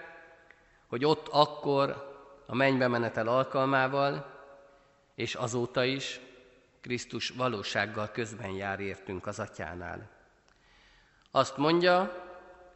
hogy 0.87 1.05
ott 1.05 1.27
akkor 1.31 2.07
a 2.45 2.55
mennybe 2.55 2.87
menetel 2.87 3.27
alkalmával, 3.27 4.37
és 5.15 5.35
azóta 5.35 5.83
is 5.83 6.19
Krisztus 6.81 7.29
valósággal 7.29 8.09
közben 8.11 8.49
jár 8.49 8.79
értünk 8.79 9.27
az 9.27 9.39
atyánál. 9.39 10.09
Azt 11.31 11.57
mondja 11.57 12.27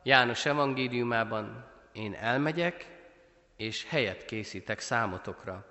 János 0.04 0.46
evangéliumában, 0.46 1.66
én 1.92 2.14
elmegyek, 2.14 2.93
és 3.56 3.86
helyet 3.90 4.26
készítek 4.26 4.80
számotokra. 4.80 5.66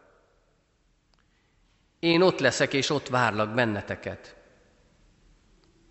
Én 1.98 2.22
ott 2.22 2.38
leszek, 2.38 2.72
és 2.72 2.90
ott 2.90 3.08
várlak 3.08 3.54
benneteket. 3.54 4.36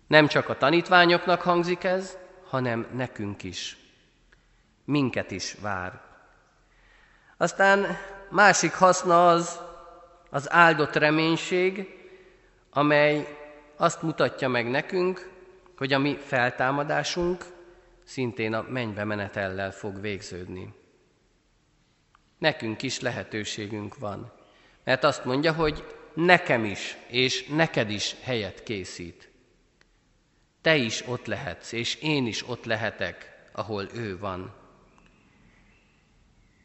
Nem 0.06 0.26
csak 0.26 0.48
a 0.48 0.56
tanítványoknak 0.56 1.40
hangzik 1.40 1.84
ez, 1.84 2.16
hanem 2.48 2.86
nekünk 2.92 3.42
is. 3.42 3.76
Minket 4.84 5.30
is 5.30 5.54
vár. 5.60 6.00
Aztán 7.36 7.96
másik 8.30 8.72
haszna 8.72 9.28
az, 9.28 9.60
az 10.30 10.52
áldott 10.52 10.94
reménység, 10.94 12.00
amely 12.70 13.38
azt 13.76 14.02
mutatja 14.02 14.48
meg 14.48 14.70
nekünk, 14.70 15.30
hogy 15.76 15.92
a 15.92 15.98
mi 15.98 16.16
feltámadásunk 16.16 17.44
szintén 18.04 18.54
a 18.54 18.64
mennybe 18.68 19.04
menetellel 19.04 19.72
fog 19.72 20.00
végződni. 20.00 20.74
Nekünk 22.42 22.82
is 22.82 23.00
lehetőségünk 23.00 23.98
van, 23.98 24.32
mert 24.84 25.04
azt 25.04 25.24
mondja, 25.24 25.52
hogy 25.52 25.84
nekem 26.14 26.64
is, 26.64 26.96
és 27.06 27.46
neked 27.46 27.90
is 27.90 28.16
helyet 28.22 28.62
készít. 28.62 29.30
Te 30.62 30.76
is 30.76 31.06
ott 31.06 31.26
lehetsz, 31.26 31.72
és 31.72 31.94
én 31.94 32.26
is 32.26 32.48
ott 32.48 32.64
lehetek, 32.64 33.48
ahol 33.52 33.88
ő 33.94 34.18
van. 34.18 34.54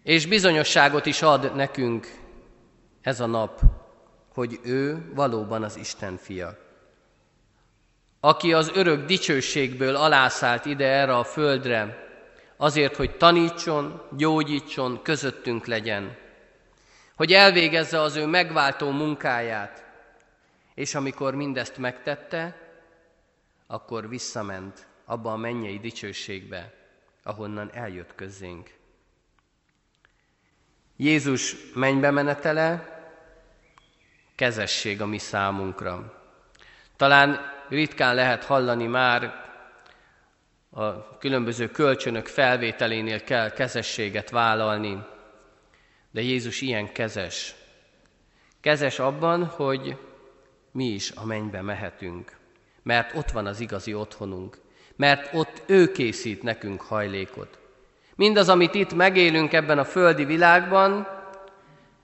És 0.03 0.25
bizonyosságot 0.25 1.05
is 1.05 1.21
ad 1.21 1.55
nekünk 1.55 2.07
ez 3.01 3.19
a 3.19 3.25
nap, 3.25 3.61
hogy 4.33 4.59
ő 4.63 5.11
valóban 5.13 5.63
az 5.63 5.75
Isten 5.77 6.17
fia. 6.17 6.57
Aki 8.19 8.53
az 8.53 8.71
örök 8.73 9.05
dicsőségből 9.05 9.95
alászállt 9.95 10.65
ide 10.65 10.85
erre 10.85 11.17
a 11.17 11.23
földre, 11.23 12.06
azért, 12.57 12.95
hogy 12.95 13.17
tanítson, 13.17 14.01
gyógyítson, 14.11 15.01
közöttünk 15.01 15.65
legyen, 15.65 16.17
hogy 17.15 17.33
elvégezze 17.33 18.01
az 18.01 18.15
ő 18.15 18.25
megváltó 18.25 18.89
munkáját, 18.89 19.85
és 20.73 20.95
amikor 20.95 21.35
mindezt 21.35 21.77
megtette, 21.77 22.67
akkor 23.67 24.09
visszament 24.09 24.87
abba 25.05 25.31
a 25.31 25.37
mennyei 25.37 25.79
dicsőségbe, 25.79 26.73
ahonnan 27.23 27.69
eljött 27.73 28.15
közénk. 28.15 28.75
Jézus 30.95 31.55
mennybe 31.73 32.11
menetele 32.11 32.95
kezesség 34.35 35.01
a 35.01 35.05
mi 35.05 35.17
számunkra. 35.17 36.23
Talán 36.95 37.39
ritkán 37.69 38.15
lehet 38.15 38.43
hallani 38.43 38.85
már 38.85 39.46
a 40.77 41.17
különböző 41.19 41.69
kölcsönök 41.69 42.25
felvételénél 42.25 43.23
kell 43.23 43.51
kezességet 43.51 44.29
vállalni, 44.29 45.03
de 46.11 46.21
Jézus 46.21 46.61
ilyen 46.61 46.91
kezes. 46.91 47.55
Kezes 48.61 48.99
abban, 48.99 49.45
hogy 49.45 49.97
mi 50.71 50.85
is 50.85 51.11
a 51.11 51.25
mennybe 51.25 51.61
mehetünk, 51.61 52.37
mert 52.83 53.15
ott 53.15 53.31
van 53.31 53.45
az 53.45 53.59
igazi 53.59 53.93
otthonunk, 53.93 54.57
mert 54.95 55.33
ott 55.33 55.63
ő 55.65 55.91
készít 55.91 56.43
nekünk 56.43 56.81
hajlékot. 56.81 57.59
Mindaz, 58.15 58.49
amit 58.49 58.73
itt 58.73 58.93
megélünk 58.93 59.53
ebben 59.53 59.79
a 59.79 59.85
földi 59.85 60.25
világban, 60.25 61.07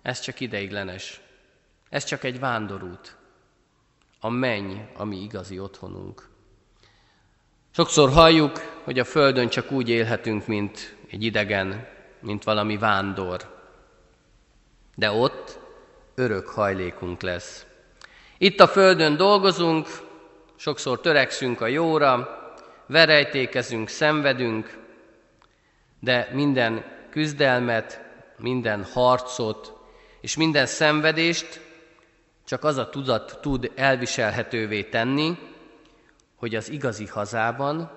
ez 0.02 0.20
csak 0.20 0.40
ideiglenes. 0.40 1.22
Ez 1.90 2.04
csak 2.04 2.24
egy 2.24 2.40
vándorút. 2.40 3.18
A 4.20 4.30
menny, 4.30 4.78
ami 4.96 5.22
igazi 5.22 5.60
otthonunk. 5.60 6.32
Sokszor 7.76 8.12
halljuk, 8.12 8.82
hogy 8.84 9.00
a 9.00 9.04
Földön 9.04 9.50
csak 9.50 9.72
úgy 9.72 9.90
élhetünk, 9.90 10.48
mint 10.48 10.96
egy 11.12 11.24
idegen, 11.24 11.88
mint 12.20 12.44
valami 12.44 12.78
vándor. 12.78 13.66
De 14.96 15.12
ott 15.12 15.60
örök 16.16 16.48
hajlékunk 16.48 17.22
lesz. 17.22 17.66
Itt 18.38 18.60
a 18.60 18.68
Földön 18.68 19.18
dolgozunk, 19.18 19.88
sokszor 20.56 21.00
törekszünk 21.00 21.62
a 21.62 21.68
jóra, 21.68 22.40
verejtékezünk, 22.88 23.88
szenvedünk, 23.88 24.78
de 26.00 26.30
minden 26.34 26.86
küzdelmet, 27.10 28.02
minden 28.38 28.84
harcot 28.84 29.74
és 30.22 30.36
minden 30.36 30.66
szenvedést 30.66 31.62
csak 32.46 32.64
az 32.64 32.78
a 32.78 32.90
tudat 32.90 33.40
tud 33.42 33.72
elviselhetővé 33.76 34.84
tenni, 34.84 35.38
hogy 36.44 36.56
az 36.56 36.70
igazi 36.70 37.06
hazában 37.06 37.92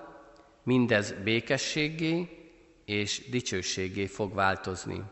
mindez 0.62 1.14
békességé 1.24 2.28
és 2.84 3.28
dicsőségé 3.30 4.06
fog 4.06 4.34
változni. 4.34 5.02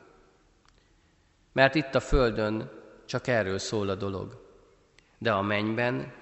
Mert 1.52 1.74
itt 1.74 1.94
a 1.94 2.00
Földön 2.00 2.70
csak 3.06 3.26
erről 3.26 3.58
szól 3.58 3.88
a 3.88 3.94
dolog, 3.94 4.46
de 5.18 5.32
a 5.32 5.42
mennyben 5.42 6.12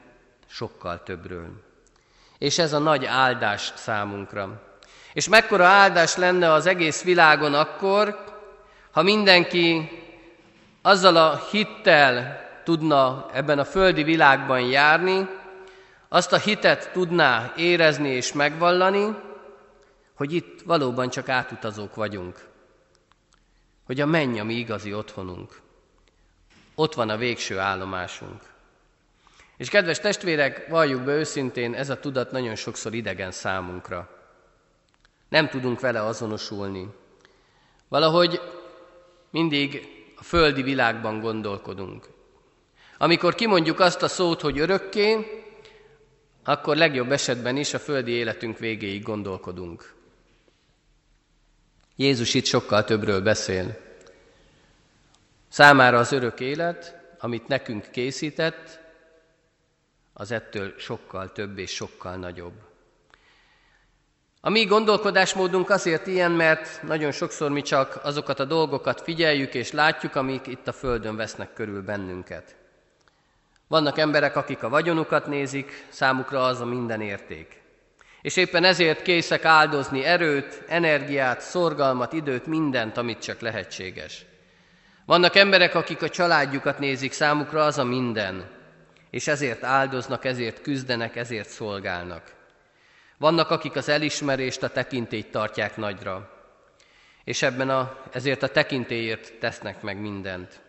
sokkal 0.46 1.02
többről. 1.02 1.62
És 2.38 2.58
ez 2.58 2.72
a 2.72 2.78
nagy 2.78 3.04
áldás 3.04 3.72
számunkra. 3.76 4.76
És 5.12 5.28
mekkora 5.28 5.66
áldás 5.66 6.16
lenne 6.16 6.52
az 6.52 6.66
egész 6.66 7.02
világon 7.02 7.54
akkor, 7.54 8.24
ha 8.90 9.02
mindenki 9.02 9.88
azzal 10.82 11.16
a 11.16 11.40
hittel 11.50 12.40
tudna 12.64 13.26
ebben 13.32 13.58
a 13.58 13.64
földi 13.64 14.02
világban 14.02 14.60
járni, 14.60 15.40
azt 16.12 16.32
a 16.32 16.38
hitet 16.38 16.90
tudná 16.92 17.52
érezni 17.56 18.08
és 18.08 18.32
megvallani, 18.32 19.16
hogy 20.14 20.32
itt 20.32 20.60
valóban 20.60 21.10
csak 21.10 21.28
átutazók 21.28 21.94
vagyunk, 21.94 22.48
hogy 23.84 24.00
a 24.00 24.06
menny 24.06 24.40
a 24.40 24.44
mi 24.44 24.54
igazi 24.54 24.94
otthonunk. 24.94 25.60
Ott 26.74 26.94
van 26.94 27.08
a 27.08 27.16
végső 27.16 27.58
állomásunk. 27.58 28.42
És 29.56 29.68
kedves 29.68 29.98
testvérek, 29.98 30.68
valljuk 30.68 31.02
be 31.02 31.12
őszintén, 31.12 31.74
ez 31.74 31.90
a 31.90 32.00
tudat 32.00 32.30
nagyon 32.30 32.54
sokszor 32.54 32.94
idegen 32.94 33.30
számunkra. 33.30 34.08
Nem 35.28 35.48
tudunk 35.48 35.80
vele 35.80 36.04
azonosulni. 36.04 36.88
Valahogy 37.88 38.40
mindig 39.30 39.88
a 40.16 40.22
földi 40.22 40.62
világban 40.62 41.20
gondolkodunk. 41.20 42.08
Amikor 42.98 43.34
kimondjuk 43.34 43.80
azt 43.80 44.02
a 44.02 44.08
szót, 44.08 44.40
hogy 44.40 44.58
örökké, 44.58 45.41
akkor 46.44 46.76
legjobb 46.76 47.12
esetben 47.12 47.56
is 47.56 47.74
a 47.74 47.78
földi 47.78 48.10
életünk 48.10 48.58
végéig 48.58 49.02
gondolkodunk. 49.02 49.94
Jézus 51.96 52.34
itt 52.34 52.44
sokkal 52.44 52.84
többről 52.84 53.20
beszél. 53.20 53.78
Számára 55.48 55.98
az 55.98 56.12
örök 56.12 56.40
élet, 56.40 57.00
amit 57.18 57.48
nekünk 57.48 57.90
készített, 57.90 58.80
az 60.12 60.30
ettől 60.30 60.74
sokkal 60.78 61.32
több 61.32 61.58
és 61.58 61.70
sokkal 61.70 62.16
nagyobb. 62.16 62.70
A 64.40 64.50
mi 64.50 64.64
gondolkodásmódunk 64.64 65.70
azért 65.70 66.06
ilyen, 66.06 66.30
mert 66.30 66.82
nagyon 66.82 67.12
sokszor 67.12 67.50
mi 67.50 67.62
csak 67.62 68.00
azokat 68.02 68.40
a 68.40 68.44
dolgokat 68.44 69.00
figyeljük 69.00 69.54
és 69.54 69.72
látjuk, 69.72 70.14
amik 70.14 70.46
itt 70.46 70.68
a 70.68 70.72
Földön 70.72 71.16
vesznek 71.16 71.52
körül 71.52 71.82
bennünket. 71.82 72.61
Vannak 73.72 73.98
emberek, 73.98 74.36
akik 74.36 74.62
a 74.62 74.68
vagyonukat 74.68 75.26
nézik, 75.26 75.84
számukra 75.88 76.44
az 76.44 76.60
a 76.60 76.64
minden 76.64 77.00
érték. 77.00 77.60
És 78.22 78.36
éppen 78.36 78.64
ezért 78.64 79.02
készek 79.02 79.44
áldozni 79.44 80.04
erőt, 80.04 80.62
energiát, 80.68 81.40
szorgalmat, 81.40 82.12
időt, 82.12 82.46
mindent, 82.46 82.96
amit 82.96 83.22
csak 83.22 83.40
lehetséges. 83.40 84.24
Vannak 85.06 85.36
emberek, 85.36 85.74
akik 85.74 86.02
a 86.02 86.08
családjukat 86.08 86.78
nézik, 86.78 87.12
számukra 87.12 87.64
az 87.64 87.78
a 87.78 87.84
minden, 87.84 88.50
és 89.10 89.26
ezért 89.26 89.64
áldoznak, 89.64 90.24
ezért 90.24 90.62
küzdenek, 90.62 91.16
ezért 91.16 91.48
szolgálnak. 91.48 92.22
Vannak, 93.18 93.50
akik 93.50 93.76
az 93.76 93.88
elismerést, 93.88 94.62
a 94.62 94.68
tekintélyt 94.68 95.30
tartják 95.30 95.76
nagyra, 95.76 96.30
és 97.24 97.42
ebben 97.42 97.70
a, 97.70 97.96
ezért 98.10 98.42
a 98.42 98.48
tekintélyért 98.48 99.32
tesznek 99.38 99.82
meg 99.82 100.00
mindent. 100.00 100.60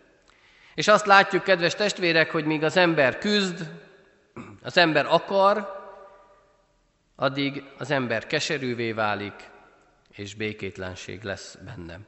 És 0.75 0.87
azt 0.87 1.05
látjuk, 1.05 1.43
kedves 1.43 1.75
testvérek, 1.75 2.31
hogy 2.31 2.45
míg 2.45 2.63
az 2.63 2.77
ember 2.77 3.17
küzd, 3.17 3.71
az 4.61 4.77
ember 4.77 5.05
akar, 5.05 5.81
addig 7.15 7.63
az 7.77 7.91
ember 7.91 8.27
keserűvé 8.27 8.91
válik, 8.91 9.49
és 10.11 10.35
békétlenség 10.35 11.23
lesz 11.23 11.57
bennem. 11.65 12.05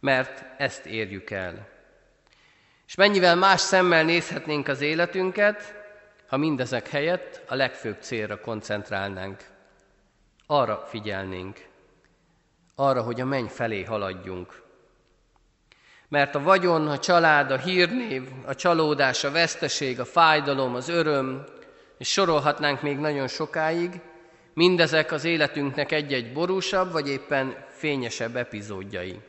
Mert 0.00 0.44
ezt 0.60 0.86
érjük 0.86 1.30
el. 1.30 1.68
És 2.86 2.94
mennyivel 2.94 3.36
más 3.36 3.60
szemmel 3.60 4.04
nézhetnénk 4.04 4.68
az 4.68 4.80
életünket, 4.80 5.74
ha 6.26 6.36
mindezek 6.36 6.88
helyett 6.88 7.42
a 7.48 7.54
legfőbb 7.54 7.96
célra 8.00 8.40
koncentrálnánk. 8.40 9.44
Arra 10.46 10.84
figyelnénk, 10.86 11.68
arra, 12.74 13.02
hogy 13.02 13.20
a 13.20 13.24
menny 13.24 13.46
felé 13.46 13.82
haladjunk. 13.82 14.62
Mert 16.14 16.34
a 16.34 16.42
vagyon, 16.42 16.88
a 16.88 16.98
család, 16.98 17.50
a 17.50 17.58
hírnév, 17.58 18.22
a 18.46 18.54
csalódás, 18.54 19.24
a 19.24 19.30
veszteség, 19.30 20.00
a 20.00 20.04
fájdalom, 20.04 20.74
az 20.74 20.88
öröm, 20.88 21.44
és 21.98 22.08
sorolhatnánk 22.08 22.82
még 22.82 22.98
nagyon 22.98 23.28
sokáig, 23.28 24.00
mindezek 24.52 25.12
az 25.12 25.24
életünknek 25.24 25.92
egy-egy 25.92 26.32
borúsabb, 26.32 26.92
vagy 26.92 27.08
éppen 27.08 27.56
fényesebb 27.68 28.36
epizódjai. 28.36 29.20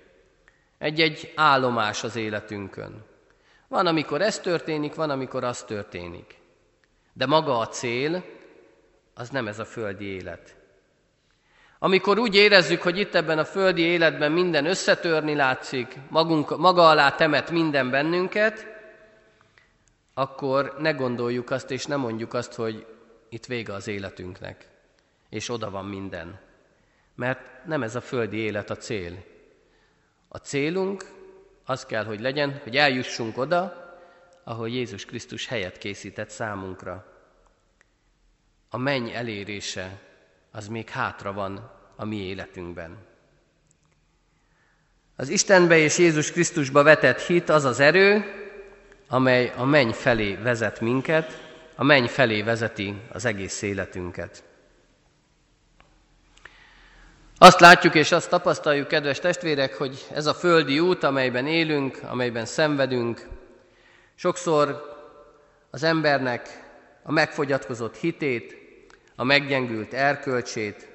Egy-egy 0.77 1.31
állomás 1.35 2.03
az 2.03 2.15
életünkön. 2.15 3.03
Van, 3.67 3.87
amikor 3.87 4.21
ez 4.21 4.39
történik, 4.39 4.95
van, 4.95 5.09
amikor 5.09 5.43
az 5.43 5.63
történik. 5.63 6.39
De 7.13 7.25
maga 7.25 7.57
a 7.57 7.67
cél, 7.67 8.23
az 9.13 9.29
nem 9.29 9.47
ez 9.47 9.59
a 9.59 9.65
földi 9.65 10.05
élet. 10.05 10.55
Amikor 11.79 12.19
úgy 12.19 12.35
érezzük, 12.35 12.81
hogy 12.81 12.97
itt 12.97 13.15
ebben 13.15 13.37
a 13.37 13.45
földi 13.45 13.81
életben 13.81 14.31
minden 14.31 14.65
összetörni 14.65 15.35
látszik, 15.35 15.97
magunk, 16.09 16.57
maga 16.57 16.89
alá 16.89 17.15
temet 17.15 17.51
minden 17.51 17.89
bennünket, 17.89 18.67
akkor 20.13 20.75
ne 20.79 20.91
gondoljuk 20.91 21.49
azt, 21.49 21.71
és 21.71 21.85
ne 21.85 21.95
mondjuk 21.95 22.33
azt, 22.33 22.53
hogy 22.53 22.85
itt 23.29 23.45
vége 23.45 23.73
az 23.73 23.87
életünknek, 23.87 24.67
és 25.29 25.49
oda 25.49 25.69
van 25.69 25.85
minden. 25.85 26.39
Mert 27.15 27.65
nem 27.65 27.83
ez 27.83 27.95
a 27.95 28.01
földi 28.01 28.37
élet 28.37 28.69
a 28.69 28.77
cél. 28.77 29.23
A 30.27 30.37
célunk 30.37 31.05
az 31.65 31.85
kell, 31.85 32.05
hogy 32.05 32.19
legyen, 32.19 32.59
hogy 32.63 32.77
eljussunk 32.77 33.37
oda, 33.37 33.83
ahol 34.43 34.69
Jézus 34.69 35.05
Krisztus 35.05 35.47
helyet 35.47 35.77
készített 35.77 36.29
számunkra. 36.29 37.05
A 38.69 38.77
menny 38.77 39.09
elérése 39.09 39.99
az 40.55 40.67
még 40.67 40.89
hátra 40.89 41.33
van 41.33 41.71
a 41.95 42.05
mi 42.05 42.15
életünkben. 42.15 42.97
Az 45.15 45.29
Istenbe 45.29 45.77
és 45.77 45.97
Jézus 45.97 46.31
Krisztusba 46.31 46.83
vetett 46.83 47.21
hit 47.21 47.49
az 47.49 47.65
az 47.65 47.79
erő, 47.79 48.23
amely 49.07 49.53
a 49.55 49.65
menny 49.65 49.91
felé 49.91 50.35
vezet 50.35 50.79
minket, 50.79 51.39
a 51.75 51.83
menny 51.83 52.05
felé 52.05 52.41
vezeti 52.41 53.01
az 53.11 53.25
egész 53.25 53.61
életünket. 53.61 54.43
Azt 57.37 57.59
látjuk 57.59 57.95
és 57.95 58.11
azt 58.11 58.29
tapasztaljuk, 58.29 58.87
kedves 58.87 59.19
testvérek, 59.19 59.73
hogy 59.73 60.05
ez 60.13 60.25
a 60.25 60.33
földi 60.33 60.79
út, 60.79 61.03
amelyben 61.03 61.47
élünk, 61.47 61.99
amelyben 62.03 62.45
szenvedünk, 62.45 63.27
sokszor 64.15 64.93
az 65.69 65.83
embernek 65.83 66.63
a 67.03 67.11
megfogyatkozott 67.11 67.97
hitét, 67.97 68.64
a 69.15 69.23
meggyengült 69.23 69.93
erkölcsét, 69.93 70.87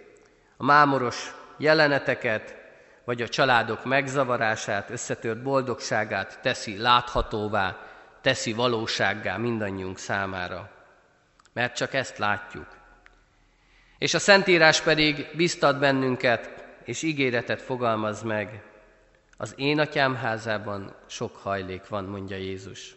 a 0.57 0.65
mámoros 0.65 1.35
jeleneteket, 1.57 2.57
vagy 3.05 3.23
a 3.23 3.29
családok 3.29 3.85
megzavarását, 3.85 4.91
összetört 4.91 5.43
boldogságát 5.43 6.39
teszi 6.43 6.77
láthatóvá, 6.77 7.87
teszi 8.21 8.53
valósággá 8.53 9.37
mindannyiunk 9.37 9.99
számára. 9.99 10.71
Mert 11.53 11.77
csak 11.77 11.95
ezt 11.95 12.19
látjuk. 12.19 12.67
És 13.99 14.15
a 14.15 14.19
Szentírás 14.19 14.81
pedig 14.81 15.31
biztat 15.37 15.79
bennünket, 15.79 16.65
és 16.85 17.03
ígéretet 17.03 17.63
fogalmaz 17.63 18.23
meg. 18.23 18.63
Az 19.37 19.55
én 19.57 19.79
atyám 19.79 20.15
házában 20.15 20.95
sok 21.07 21.37
hajlék 21.37 21.89
van, 21.89 22.05
mondja 22.05 22.37
Jézus. 22.37 22.97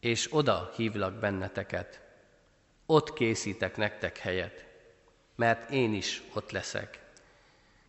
És 0.00 0.28
oda 0.30 0.70
hívlak 0.76 1.14
benneteket. 1.14 2.00
Ott 2.90 3.12
készítek 3.12 3.76
nektek 3.76 4.18
helyet, 4.18 4.64
mert 5.36 5.70
én 5.70 5.94
is 5.94 6.22
ott 6.34 6.50
leszek. 6.50 6.98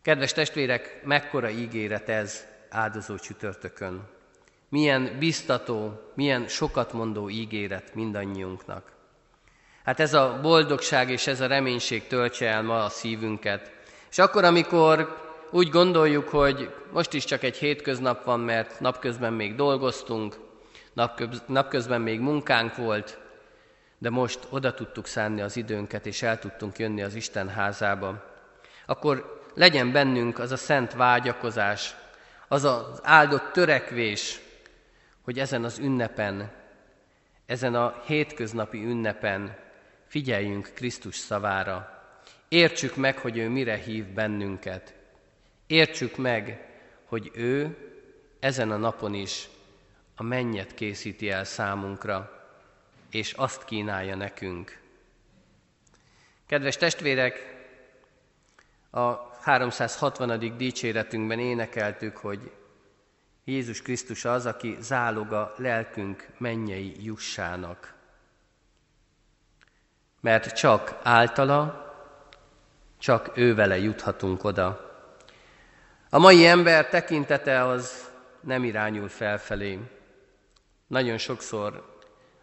Kedves 0.01 0.33
testvérek, 0.33 1.01
mekkora 1.03 1.49
ígéret 1.49 2.09
ez 2.09 2.45
áldozó 2.69 3.17
csütörtökön 3.17 4.09
milyen 4.69 5.15
biztató, 5.19 6.01
milyen 6.13 6.47
sokat 6.47 6.93
mondó 6.93 7.29
ígéret 7.29 7.95
mindannyiunknak. 7.95 8.91
Hát 9.83 9.99
ez 9.99 10.13
a 10.13 10.39
boldogság 10.41 11.09
és 11.09 11.27
ez 11.27 11.41
a 11.41 11.47
reménység 11.47 12.07
töltse 12.07 12.47
el 12.47 12.63
ma 12.63 12.83
a 12.83 12.89
szívünket. 12.89 13.71
És 14.11 14.17
akkor, 14.17 14.43
amikor 14.43 15.17
úgy 15.51 15.69
gondoljuk, 15.69 16.29
hogy 16.29 16.73
most 16.91 17.13
is 17.13 17.25
csak 17.25 17.43
egy 17.43 17.57
hétköznap 17.57 18.23
van, 18.23 18.39
mert 18.39 18.79
napközben 18.79 19.33
még 19.33 19.55
dolgoztunk, 19.55 20.35
napközben 21.45 22.01
még 22.01 22.19
munkánk 22.19 22.75
volt, 22.75 23.20
de 24.01 24.09
most 24.09 24.47
oda 24.49 24.73
tudtuk 24.73 25.07
szánni 25.07 25.41
az 25.41 25.57
időnket, 25.57 26.05
és 26.05 26.21
el 26.21 26.39
tudtunk 26.39 26.79
jönni 26.79 27.01
az 27.01 27.15
Isten 27.15 27.49
házába, 27.49 28.23
akkor 28.85 29.43
legyen 29.53 29.91
bennünk 29.91 30.39
az 30.39 30.51
a 30.51 30.57
szent 30.57 30.93
vágyakozás, 30.93 31.95
az 32.47 32.63
az 32.63 32.99
áldott 33.03 33.51
törekvés, 33.51 34.39
hogy 35.21 35.39
ezen 35.39 35.63
az 35.63 35.79
ünnepen, 35.79 36.51
ezen 37.45 37.75
a 37.75 38.01
hétköznapi 38.05 38.85
ünnepen 38.85 39.57
figyeljünk 40.07 40.71
Krisztus 40.73 41.15
szavára. 41.15 42.03
Értsük 42.47 42.95
meg, 42.95 43.17
hogy 43.17 43.37
ő 43.37 43.49
mire 43.49 43.75
hív 43.75 44.05
bennünket. 44.05 44.93
Értsük 45.67 46.17
meg, 46.17 46.69
hogy 47.05 47.31
ő 47.33 47.77
ezen 48.39 48.71
a 48.71 48.77
napon 48.77 49.13
is 49.13 49.49
a 50.15 50.23
mennyet 50.23 50.73
készíti 50.73 51.29
el 51.29 51.43
számunkra, 51.43 52.40
és 53.11 53.33
azt 53.33 53.65
kínálja 53.65 54.15
nekünk. 54.15 54.79
Kedves 56.47 56.77
testvérek, 56.77 57.59
a 58.89 59.31
360. 59.41 60.57
dicséretünkben 60.57 61.39
énekeltük, 61.39 62.17
hogy 62.17 62.51
Jézus 63.43 63.81
Krisztus 63.81 64.25
az, 64.25 64.45
aki 64.45 64.77
záloga 64.79 65.53
lelkünk 65.57 66.27
mennyei 66.37 67.03
jussának. 67.03 67.93
Mert 70.19 70.57
csak 70.57 70.99
általa, 71.03 71.89
csak 72.97 73.37
ő 73.37 73.55
vele 73.55 73.77
juthatunk 73.77 74.43
oda. 74.43 74.89
A 76.09 76.19
mai 76.19 76.45
ember 76.45 76.87
tekintete 76.87 77.65
az 77.65 78.11
nem 78.39 78.63
irányul 78.63 79.07
felfelé. 79.07 79.79
Nagyon 80.87 81.17
sokszor, 81.17 81.90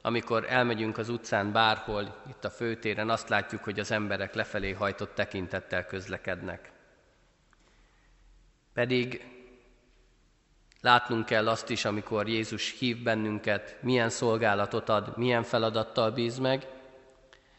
amikor 0.09 0.45
elmegyünk 0.49 0.99
az 0.99 1.09
utcán 1.09 1.53
bárhol, 1.53 2.23
itt 2.29 2.45
a 2.45 2.51
főtéren, 2.51 3.11
azt 3.11 3.29
látjuk, 3.29 3.65
hogy 3.65 3.81
az 3.81 3.91
emberek 3.91 4.35
lefelé 4.35 4.73
hajtott 4.73 5.15
tekintettel 5.15 5.87
közlekednek. 5.87 6.71
Pedig 8.73 9.25
látnunk 10.81 11.27
kell 11.27 11.49
azt 11.49 11.71
is, 11.71 11.85
amikor 11.85 12.29
Jézus 12.29 12.79
hív 12.79 13.03
bennünket, 13.03 13.77
milyen 13.81 14.11
szolgálatot 14.11 14.89
ad, 14.89 15.17
milyen 15.17 15.43
feladattal 15.43 16.11
bíz 16.11 16.39
meg, 16.39 16.67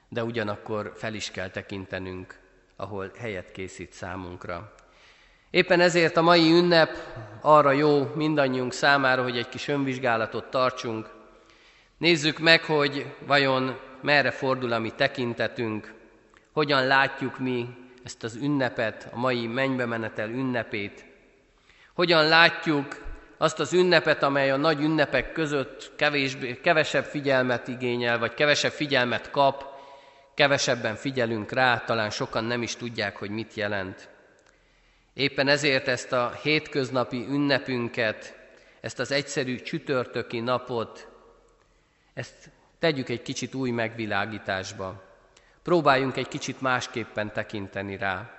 de 0.07 0.23
ugyanakkor 0.23 0.93
fel 0.95 1.13
is 1.13 1.31
kell 1.31 1.49
tekintenünk, 1.49 2.39
ahol 2.75 3.11
helyet 3.17 3.51
készít 3.51 3.93
számunkra. 3.93 4.73
Éppen 5.49 5.79
ezért 5.79 6.17
a 6.17 6.21
mai 6.21 6.51
ünnep 6.51 6.89
arra 7.41 7.71
jó 7.71 8.11
mindannyiunk 8.15 8.73
számára, 8.73 9.23
hogy 9.23 9.37
egy 9.37 9.49
kis 9.49 9.67
önvizsgálatot 9.67 10.45
tartsunk. 10.45 11.17
Nézzük 11.99 12.39
meg, 12.39 12.63
hogy 12.63 13.15
vajon 13.25 13.79
merre 14.01 14.31
fordul 14.31 14.71
a 14.71 14.79
mi 14.79 14.89
tekintetünk, 14.89 15.93
hogyan 16.51 16.87
látjuk 16.87 17.39
mi 17.39 17.67
ezt 18.03 18.23
az 18.23 18.35
ünnepet, 18.35 19.09
a 19.11 19.17
mai 19.17 19.47
mennybe 19.47 19.85
menetel 19.85 20.29
ünnepét, 20.29 21.05
hogyan 21.93 22.27
látjuk 22.27 22.85
azt 23.37 23.59
az 23.59 23.73
ünnepet, 23.73 24.23
amely 24.23 24.51
a 24.51 24.57
nagy 24.57 24.81
ünnepek 24.81 25.31
között 25.31 25.91
kevésbé, 25.95 26.59
kevesebb 26.61 27.03
figyelmet 27.03 27.67
igényel, 27.67 28.19
vagy 28.19 28.33
kevesebb 28.33 28.71
figyelmet 28.71 29.31
kap, 29.31 29.65
kevesebben 30.35 30.95
figyelünk 30.95 31.51
rá, 31.51 31.77
talán 31.77 32.09
sokan 32.09 32.43
nem 32.43 32.61
is 32.61 32.75
tudják, 32.75 33.17
hogy 33.17 33.29
mit 33.29 33.53
jelent. 33.53 34.09
Éppen 35.13 35.47
ezért 35.47 35.87
ezt 35.87 36.11
a 36.11 36.33
hétköznapi 36.43 37.25
ünnepünket, 37.29 38.37
ezt 38.81 38.99
az 38.99 39.11
egyszerű 39.11 39.55
csütörtöki 39.55 40.39
napot, 40.39 41.07
ezt 42.13 42.51
tegyük 42.79 43.09
egy 43.09 43.21
kicsit 43.21 43.53
új 43.53 43.71
megvilágításba. 43.71 45.03
Próbáljunk 45.63 46.17
egy 46.17 46.27
kicsit 46.27 46.61
másképpen 46.61 47.33
tekinteni 47.33 47.97
rá. 47.97 48.33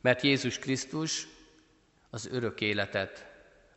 Mert 0.00 0.22
Jézus 0.22 0.58
Krisztus 0.58 1.26
az 2.10 2.28
örök 2.32 2.60
életet, 2.60 3.26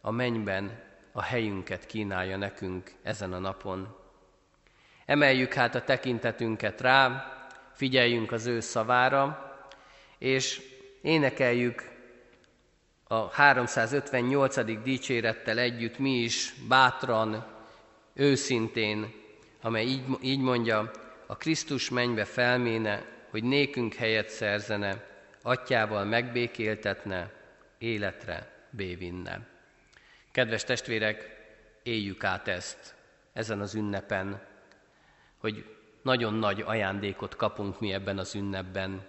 a 0.02 0.12
mennyben 0.12 0.84
a 1.12 1.22
helyünket 1.22 1.86
kínálja 1.86 2.38
nekünk 2.38 2.92
ezen 3.04 3.34
a 3.34 3.40
napon. 3.40 3.96
Emeljük 5.06 5.54
hát 5.54 5.76
a 5.76 5.84
tekintetünket 5.84 6.82
rá, 6.82 7.26
figyeljünk 7.74 8.32
az 8.32 8.46
ő 8.46 8.60
szavára, 8.60 9.52
és 10.18 10.62
énekeljük 11.02 11.90
a 13.04 13.30
358. 13.30 14.84
dicsérettel 14.84 15.58
együtt 15.58 15.98
mi 15.98 16.12
is 16.12 16.54
bátran, 16.68 17.46
őszintén, 18.14 19.14
amely 19.62 19.86
így, 19.86 20.04
így 20.22 20.40
mondja, 20.40 20.92
a 21.28 21.38
Krisztus 21.38 21.90
mennybe 21.90 22.26
felméne, 22.26 23.06
hogy 23.30 23.44
nékünk 23.44 23.94
helyet 23.94 24.30
szerzene, 24.30 25.06
atyával 25.42 26.06
megbékéltetne, 26.06 27.32
életre 27.78 28.66
bévinne. 28.70 29.48
Kedves 30.32 30.64
testvérek, 30.64 31.40
éljük 31.84 32.24
át 32.24 32.48
ezt 32.48 32.96
ezen 33.34 33.60
az 33.60 33.76
ünnepen, 33.76 34.42
hogy 35.38 35.66
nagyon 36.02 36.34
nagy 36.34 36.62
ajándékot 36.62 37.36
kapunk 37.36 37.80
mi 37.80 37.94
ebben 37.94 38.18
az 38.18 38.36
ünnepben, 38.36 39.06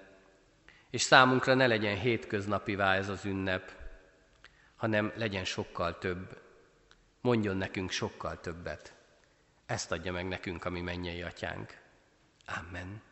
és 0.91 1.03
számunkra 1.03 1.55
ne 1.55 1.67
legyen 1.67 1.97
hétköznapivá 1.97 2.95
ez 2.95 3.09
az 3.09 3.25
ünnep, 3.25 3.73
hanem 4.77 5.13
legyen 5.17 5.45
sokkal 5.45 5.99
több. 5.99 6.41
Mondjon 7.23 7.57
nekünk 7.57 7.91
sokkal 7.91 8.41
többet. 8.41 8.93
Ezt 9.67 9.93
adja 9.93 10.13
meg 10.13 10.29
nekünk 10.29 10.65
a 10.65 10.71
mi 10.71 10.81
mennyei 10.81 11.23
atyánk. 11.23 11.79
Amen. 12.47 13.03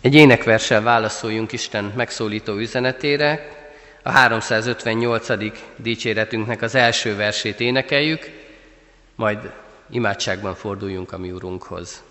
Egy 0.00 0.14
énekverssel 0.14 0.82
válaszoljunk 0.82 1.52
Isten 1.52 1.84
megszólító 1.84 2.56
üzenetére. 2.56 3.48
A 4.02 4.10
358. 4.10 5.28
dicséretünknek 5.76 6.62
az 6.62 6.74
első 6.74 7.16
versét 7.16 7.60
énekeljük, 7.60 8.30
majd 9.14 9.52
imádságban 9.90 10.54
forduljunk 10.54 11.12
a 11.12 11.18
mi 11.18 11.30
Urunkhoz. 11.30 12.02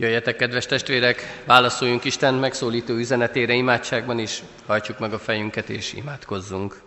Jöjjetek, 0.00 0.36
kedves 0.36 0.66
testvérek, 0.66 1.42
válaszoljunk 1.44 2.04
Isten 2.04 2.34
megszólító 2.34 2.94
üzenetére 2.94 3.52
imádságban 3.52 4.18
is, 4.18 4.42
hajtsuk 4.66 4.98
meg 4.98 5.12
a 5.12 5.18
fejünket 5.18 5.68
és 5.68 5.92
imádkozzunk. 5.92 6.80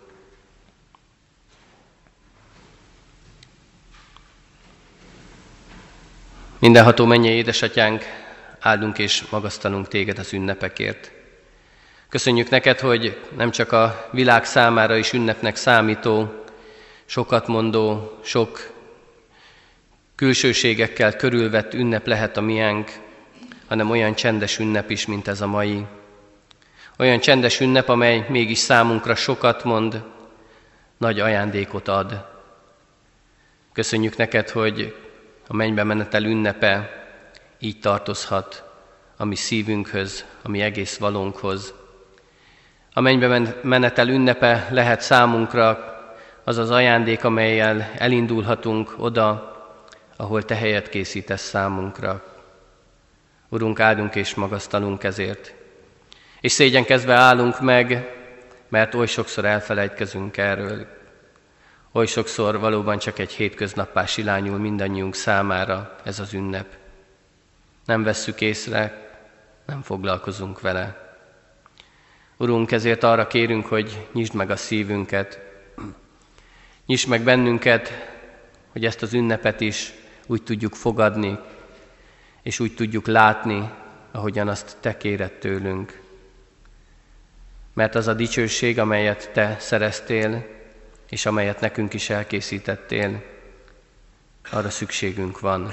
Mindenható 6.58 7.04
mennyei 7.04 7.36
édesatyánk, 7.36 8.04
áldunk 8.60 8.98
és 8.98 9.24
magasztalunk 9.30 9.88
téged 9.88 10.18
az 10.18 10.32
ünnepekért. 10.32 11.12
Köszönjük 12.08 12.50
neked, 12.50 12.80
hogy 12.80 13.20
nem 13.36 13.50
csak 13.50 13.72
a 13.72 14.08
világ 14.12 14.44
számára 14.44 14.96
is 14.96 15.12
ünnepnek 15.12 15.56
számító, 15.56 16.44
sokat 17.04 17.46
mondó, 17.46 18.18
sok 18.24 18.71
külsőségekkel 20.22 21.16
körülvett 21.16 21.74
ünnep 21.74 22.06
lehet 22.06 22.36
a 22.36 22.40
miénk, 22.40 22.90
hanem 23.68 23.90
olyan 23.90 24.14
csendes 24.14 24.58
ünnep 24.58 24.90
is, 24.90 25.06
mint 25.06 25.28
ez 25.28 25.40
a 25.40 25.46
mai. 25.46 25.84
Olyan 26.98 27.20
csendes 27.20 27.60
ünnep, 27.60 27.88
amely 27.88 28.26
mégis 28.28 28.58
számunkra 28.58 29.14
sokat 29.14 29.64
mond, 29.64 30.02
nagy 30.96 31.20
ajándékot 31.20 31.88
ad. 31.88 32.26
Köszönjük 33.72 34.16
neked, 34.16 34.48
hogy 34.50 34.96
a 35.48 35.54
mennybe 35.54 35.84
menetel 35.84 36.24
ünnepe 36.24 36.90
így 37.58 37.80
tartozhat 37.80 38.64
a 39.16 39.24
mi 39.24 39.34
szívünkhöz, 39.34 40.24
a 40.42 40.48
mi 40.48 40.60
egész 40.60 40.96
valónkhoz. 40.96 41.74
A 42.92 43.00
mennybe 43.00 43.54
menetel 43.62 44.08
ünnepe 44.08 44.68
lehet 44.70 45.00
számunkra 45.00 45.78
az 46.44 46.56
az 46.56 46.70
ajándék, 46.70 47.24
amelyel 47.24 47.90
elindulhatunk 47.98 48.94
oda, 48.96 49.51
ahol 50.16 50.42
Te 50.44 50.54
helyet 50.54 50.88
készítesz 50.88 51.42
számunkra. 51.42 52.24
Urunk, 53.48 53.80
áldunk 53.80 54.14
és 54.14 54.34
magasztalunk 54.34 55.04
ezért. 55.04 55.54
És 56.40 56.52
szégyenkezve 56.52 57.14
állunk 57.14 57.60
meg, 57.60 58.16
mert 58.68 58.94
oly 58.94 59.06
sokszor 59.06 59.44
elfelejtkezünk 59.44 60.36
erről. 60.36 60.86
Oly 61.92 62.06
sokszor 62.06 62.58
valóban 62.58 62.98
csak 62.98 63.18
egy 63.18 63.32
hétköznappá 63.32 64.04
silányul 64.04 64.58
mindannyiunk 64.58 65.14
számára 65.14 65.96
ez 66.04 66.18
az 66.18 66.32
ünnep. 66.32 66.66
Nem 67.86 68.02
vesszük 68.02 68.40
észre, 68.40 69.10
nem 69.66 69.82
foglalkozunk 69.82 70.60
vele. 70.60 71.16
Urunk, 72.36 72.72
ezért 72.72 73.02
arra 73.02 73.26
kérünk, 73.26 73.66
hogy 73.66 74.06
nyisd 74.12 74.34
meg 74.34 74.50
a 74.50 74.56
szívünket, 74.56 75.40
nyisd 76.86 77.08
meg 77.08 77.22
bennünket, 77.22 77.92
hogy 78.72 78.84
ezt 78.84 79.02
az 79.02 79.12
ünnepet 79.12 79.60
is 79.60 79.92
úgy 80.26 80.42
tudjuk 80.42 80.74
fogadni, 80.74 81.38
és 82.42 82.60
úgy 82.60 82.74
tudjuk 82.74 83.06
látni, 83.06 83.70
ahogyan 84.10 84.48
azt 84.48 84.76
Te 84.80 84.96
kéred 84.96 85.32
tőlünk. 85.32 86.00
Mert 87.72 87.94
az 87.94 88.06
a 88.06 88.14
dicsőség, 88.14 88.78
amelyet 88.78 89.30
Te 89.32 89.56
szereztél, 89.58 90.46
és 91.08 91.26
amelyet 91.26 91.60
nekünk 91.60 91.94
is 91.94 92.10
elkészítettél, 92.10 93.22
arra 94.50 94.70
szükségünk 94.70 95.40
van. 95.40 95.72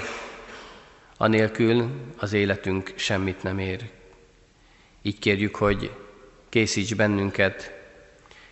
Anélkül 1.16 1.90
az 2.16 2.32
életünk 2.32 2.92
semmit 2.96 3.42
nem 3.42 3.58
ér. 3.58 3.90
Így 5.02 5.18
kérjük, 5.18 5.56
hogy 5.56 5.90
készíts 6.48 6.94
bennünket, 6.94 7.72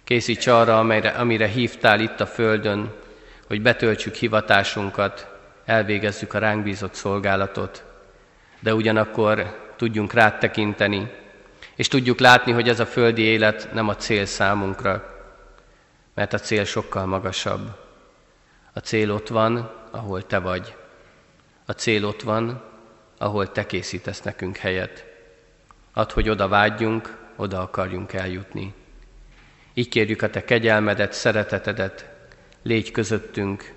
készíts 0.05 0.47
arra, 0.47 0.79
amire, 0.79 1.09
amire 1.09 1.47
hívtál 1.47 2.01
itt 2.01 2.21
a 2.21 2.27
Földön, 2.27 2.95
hogy 3.47 3.63
betöltsük 3.63 4.15
hivatásunkat, 4.15 5.38
elvégezzük 5.69 6.35
a 6.35 6.39
ránk 6.39 6.63
bízott 6.63 6.95
szolgálatot, 6.95 7.85
de 8.61 8.75
ugyanakkor 8.75 9.57
tudjunk 9.77 10.13
rád 10.13 10.39
tekinteni, 10.39 11.11
és 11.75 11.89
tudjuk 11.89 12.19
látni, 12.19 12.53
hogy 12.53 12.69
ez 12.69 12.81
a 12.81 12.87
földi 12.87 13.23
élet 13.23 13.69
nem 13.73 13.89
a 13.89 13.97
cél 13.97 14.25
számunkra, 14.25 15.17
mert 16.15 16.33
a 16.33 16.39
cél 16.39 16.65
sokkal 16.65 17.07
magasabb. 17.07 17.77
A 18.73 18.79
cél 18.79 19.13
ott 19.13 19.29
van, 19.29 19.71
ahol 19.91 20.27
te 20.27 20.39
vagy. 20.39 20.77
A 21.67 21.73
cél 21.73 22.05
ott 22.05 22.23
van, 22.23 22.63
ahol 23.19 23.53
te 23.53 23.67
készítesz 23.67 24.23
nekünk 24.23 24.57
helyet. 24.57 25.05
Add, 25.93 26.13
hogy 26.13 26.29
oda 26.29 26.49
vágyjunk, 26.49 27.17
oda 27.37 27.61
akarjunk 27.61 28.13
eljutni. 28.13 28.75
Így 29.75 29.89
kérjük 29.89 30.23
a 30.23 30.31
te 30.31 30.45
kegyelmedet, 30.45 31.13
szeretetedet, 31.13 32.09
légy 32.63 32.91
közöttünk, 32.91 33.77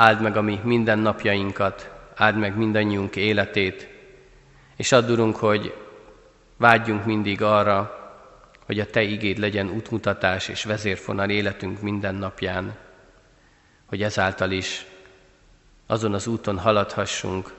áld 0.00 0.20
meg 0.20 0.36
a 0.36 0.42
mi 0.42 0.60
mindennapjainkat, 0.62 1.90
áld 2.14 2.36
meg 2.36 2.56
mindannyiunk 2.56 3.16
életét, 3.16 3.88
és 4.76 4.92
add, 4.92 5.10
Urunk, 5.10 5.36
hogy 5.36 5.74
vágyjunk 6.56 7.04
mindig 7.04 7.42
arra, 7.42 7.98
hogy 8.66 8.80
a 8.80 8.86
Te 8.86 9.02
igéd 9.02 9.38
legyen 9.38 9.70
útmutatás 9.70 10.48
és 10.48 10.64
vezérfonal 10.64 11.30
életünk 11.30 11.80
minden 11.80 12.14
napján, 12.14 12.76
hogy 13.86 14.02
ezáltal 14.02 14.50
is 14.50 14.86
azon 15.86 16.14
az 16.14 16.26
úton 16.26 16.58
haladhassunk, 16.58 17.52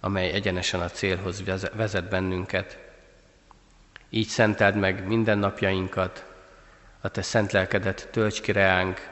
amely 0.00 0.30
egyenesen 0.30 0.80
a 0.80 0.88
célhoz 0.88 1.42
vezet 1.76 2.08
bennünket. 2.08 2.78
Így 4.10 4.28
szenteld 4.28 4.76
meg 4.76 5.06
minden 5.06 5.38
napjainkat, 5.38 6.24
a 7.00 7.08
Te 7.08 7.22
szent 7.22 7.52
lelkedet 7.52 8.08
tölts 8.12 8.40
ki 8.40 8.52
reánk, 8.52 9.09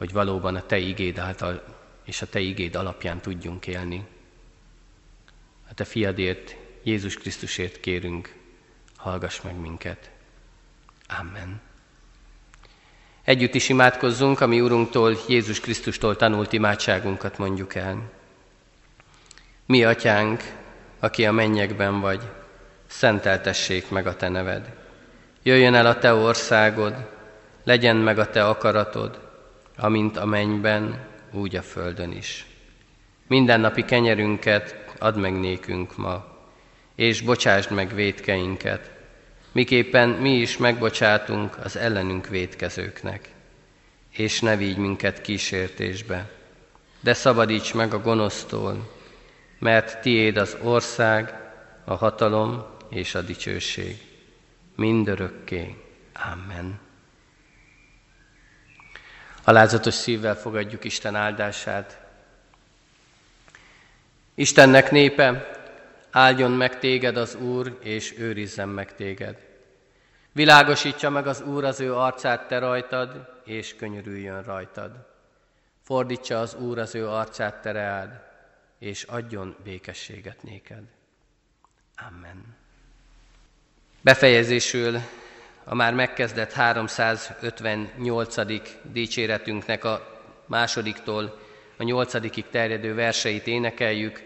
hogy 0.00 0.12
valóban 0.12 0.54
a 0.54 0.66
Te 0.66 0.78
igéd 0.78 1.18
által 1.18 1.62
és 2.04 2.22
a 2.22 2.26
Te 2.26 2.38
igéd 2.38 2.74
alapján 2.74 3.20
tudjunk 3.20 3.66
élni. 3.66 4.06
A 5.70 5.74
Te 5.74 5.84
fiadért, 5.84 6.56
Jézus 6.82 7.14
Krisztusért 7.14 7.80
kérünk, 7.80 8.34
hallgass 8.96 9.40
meg 9.40 9.56
minket. 9.56 10.10
Amen. 11.18 11.60
Együtt 13.24 13.54
is 13.54 13.68
imádkozzunk, 13.68 14.40
ami 14.40 14.60
Urunktól, 14.60 15.16
Jézus 15.28 15.60
Krisztustól 15.60 16.16
tanult 16.16 16.52
imádságunkat 16.52 17.38
mondjuk 17.38 17.74
el. 17.74 18.10
Mi, 19.66 19.84
Atyánk, 19.84 20.42
aki 20.98 21.26
a 21.26 21.32
mennyekben 21.32 22.00
vagy, 22.00 22.22
szenteltessék 22.86 23.90
meg 23.90 24.06
a 24.06 24.16
Te 24.16 24.28
neved. 24.28 24.72
Jöjjön 25.42 25.74
el 25.74 25.86
a 25.86 25.98
Te 25.98 26.14
országod, 26.14 27.08
legyen 27.64 27.96
meg 27.96 28.18
a 28.18 28.30
Te 28.30 28.48
akaratod, 28.48 29.29
amint 29.80 30.16
a 30.16 30.24
mennyben, 30.24 31.06
úgy 31.32 31.56
a 31.56 31.62
földön 31.62 32.12
is. 32.12 32.46
Mindennapi 33.26 33.84
kenyerünket 33.84 34.94
add 34.98 35.18
meg 35.18 35.40
nékünk 35.40 35.96
ma, 35.96 36.38
és 36.94 37.20
bocsásd 37.20 37.70
meg 37.70 37.94
védkeinket, 37.94 38.90
miképpen 39.52 40.08
mi 40.08 40.30
is 40.30 40.56
megbocsátunk 40.56 41.58
az 41.64 41.76
ellenünk 41.76 42.26
védkezőknek. 42.26 43.28
És 44.10 44.40
ne 44.40 44.56
vigy 44.56 44.76
minket 44.76 45.20
kísértésbe, 45.20 46.30
de 47.00 47.14
szabadíts 47.14 47.74
meg 47.74 47.94
a 47.94 48.00
gonosztól, 48.00 48.90
mert 49.58 50.00
tiéd 50.00 50.36
az 50.36 50.56
ország, 50.62 51.34
a 51.84 51.94
hatalom 51.94 52.64
és 52.88 53.14
a 53.14 53.22
dicsőség. 53.22 53.96
Mindörökké. 54.76 55.76
Amen. 56.32 56.89
Alázatos 59.50 59.94
szívvel 59.94 60.34
fogadjuk 60.36 60.84
Isten 60.84 61.14
áldását. 61.14 61.98
Istennek 64.34 64.90
népe, 64.90 65.50
áldjon 66.10 66.50
meg 66.50 66.78
téged 66.78 67.16
az 67.16 67.34
Úr, 67.34 67.78
és 67.82 68.18
őrizzen 68.18 68.68
meg 68.68 68.94
téged. 68.94 69.36
Világosítsa 70.32 71.10
meg 71.10 71.26
az 71.26 71.40
Úr 71.40 71.64
az 71.64 71.80
ő 71.80 71.94
arcát 71.94 72.48
te 72.48 72.58
rajtad, 72.58 73.40
és 73.44 73.76
könyörüljön 73.76 74.42
rajtad. 74.42 74.90
Fordítsa 75.82 76.40
az 76.40 76.54
Úr 76.54 76.78
az 76.78 76.94
ő 76.94 77.08
arcát 77.08 77.62
te 77.62 77.72
reád, 77.72 78.22
és 78.78 79.02
adjon 79.02 79.56
békességet 79.64 80.42
néked. 80.42 80.82
Amen. 82.08 82.56
Befejezésül 84.00 85.00
a 85.64 85.74
már 85.74 85.94
megkezdett 85.94 86.52
358. 86.52 88.36
dicséretünknek 88.82 89.84
a 89.84 90.22
másodiktól 90.46 91.38
a 91.76 91.82
nyolcadikig 91.82 92.44
terjedő 92.50 92.94
verseit 92.94 93.46
énekeljük, 93.46 94.22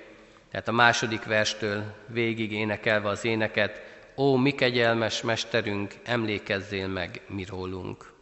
tehát 0.51 0.68
a 0.68 0.72
második 0.72 1.24
verstől 1.24 1.82
végig 2.07 2.53
énekelve 2.53 3.09
az 3.09 3.24
éneket, 3.24 3.82
Ó, 4.16 4.37
mi 4.37 4.51
kegyelmes 4.51 5.22
mesterünk, 5.22 5.95
emlékezzél 6.05 6.89
meg 6.89 7.20
mi 7.26 7.45
rólunk. 7.49 8.14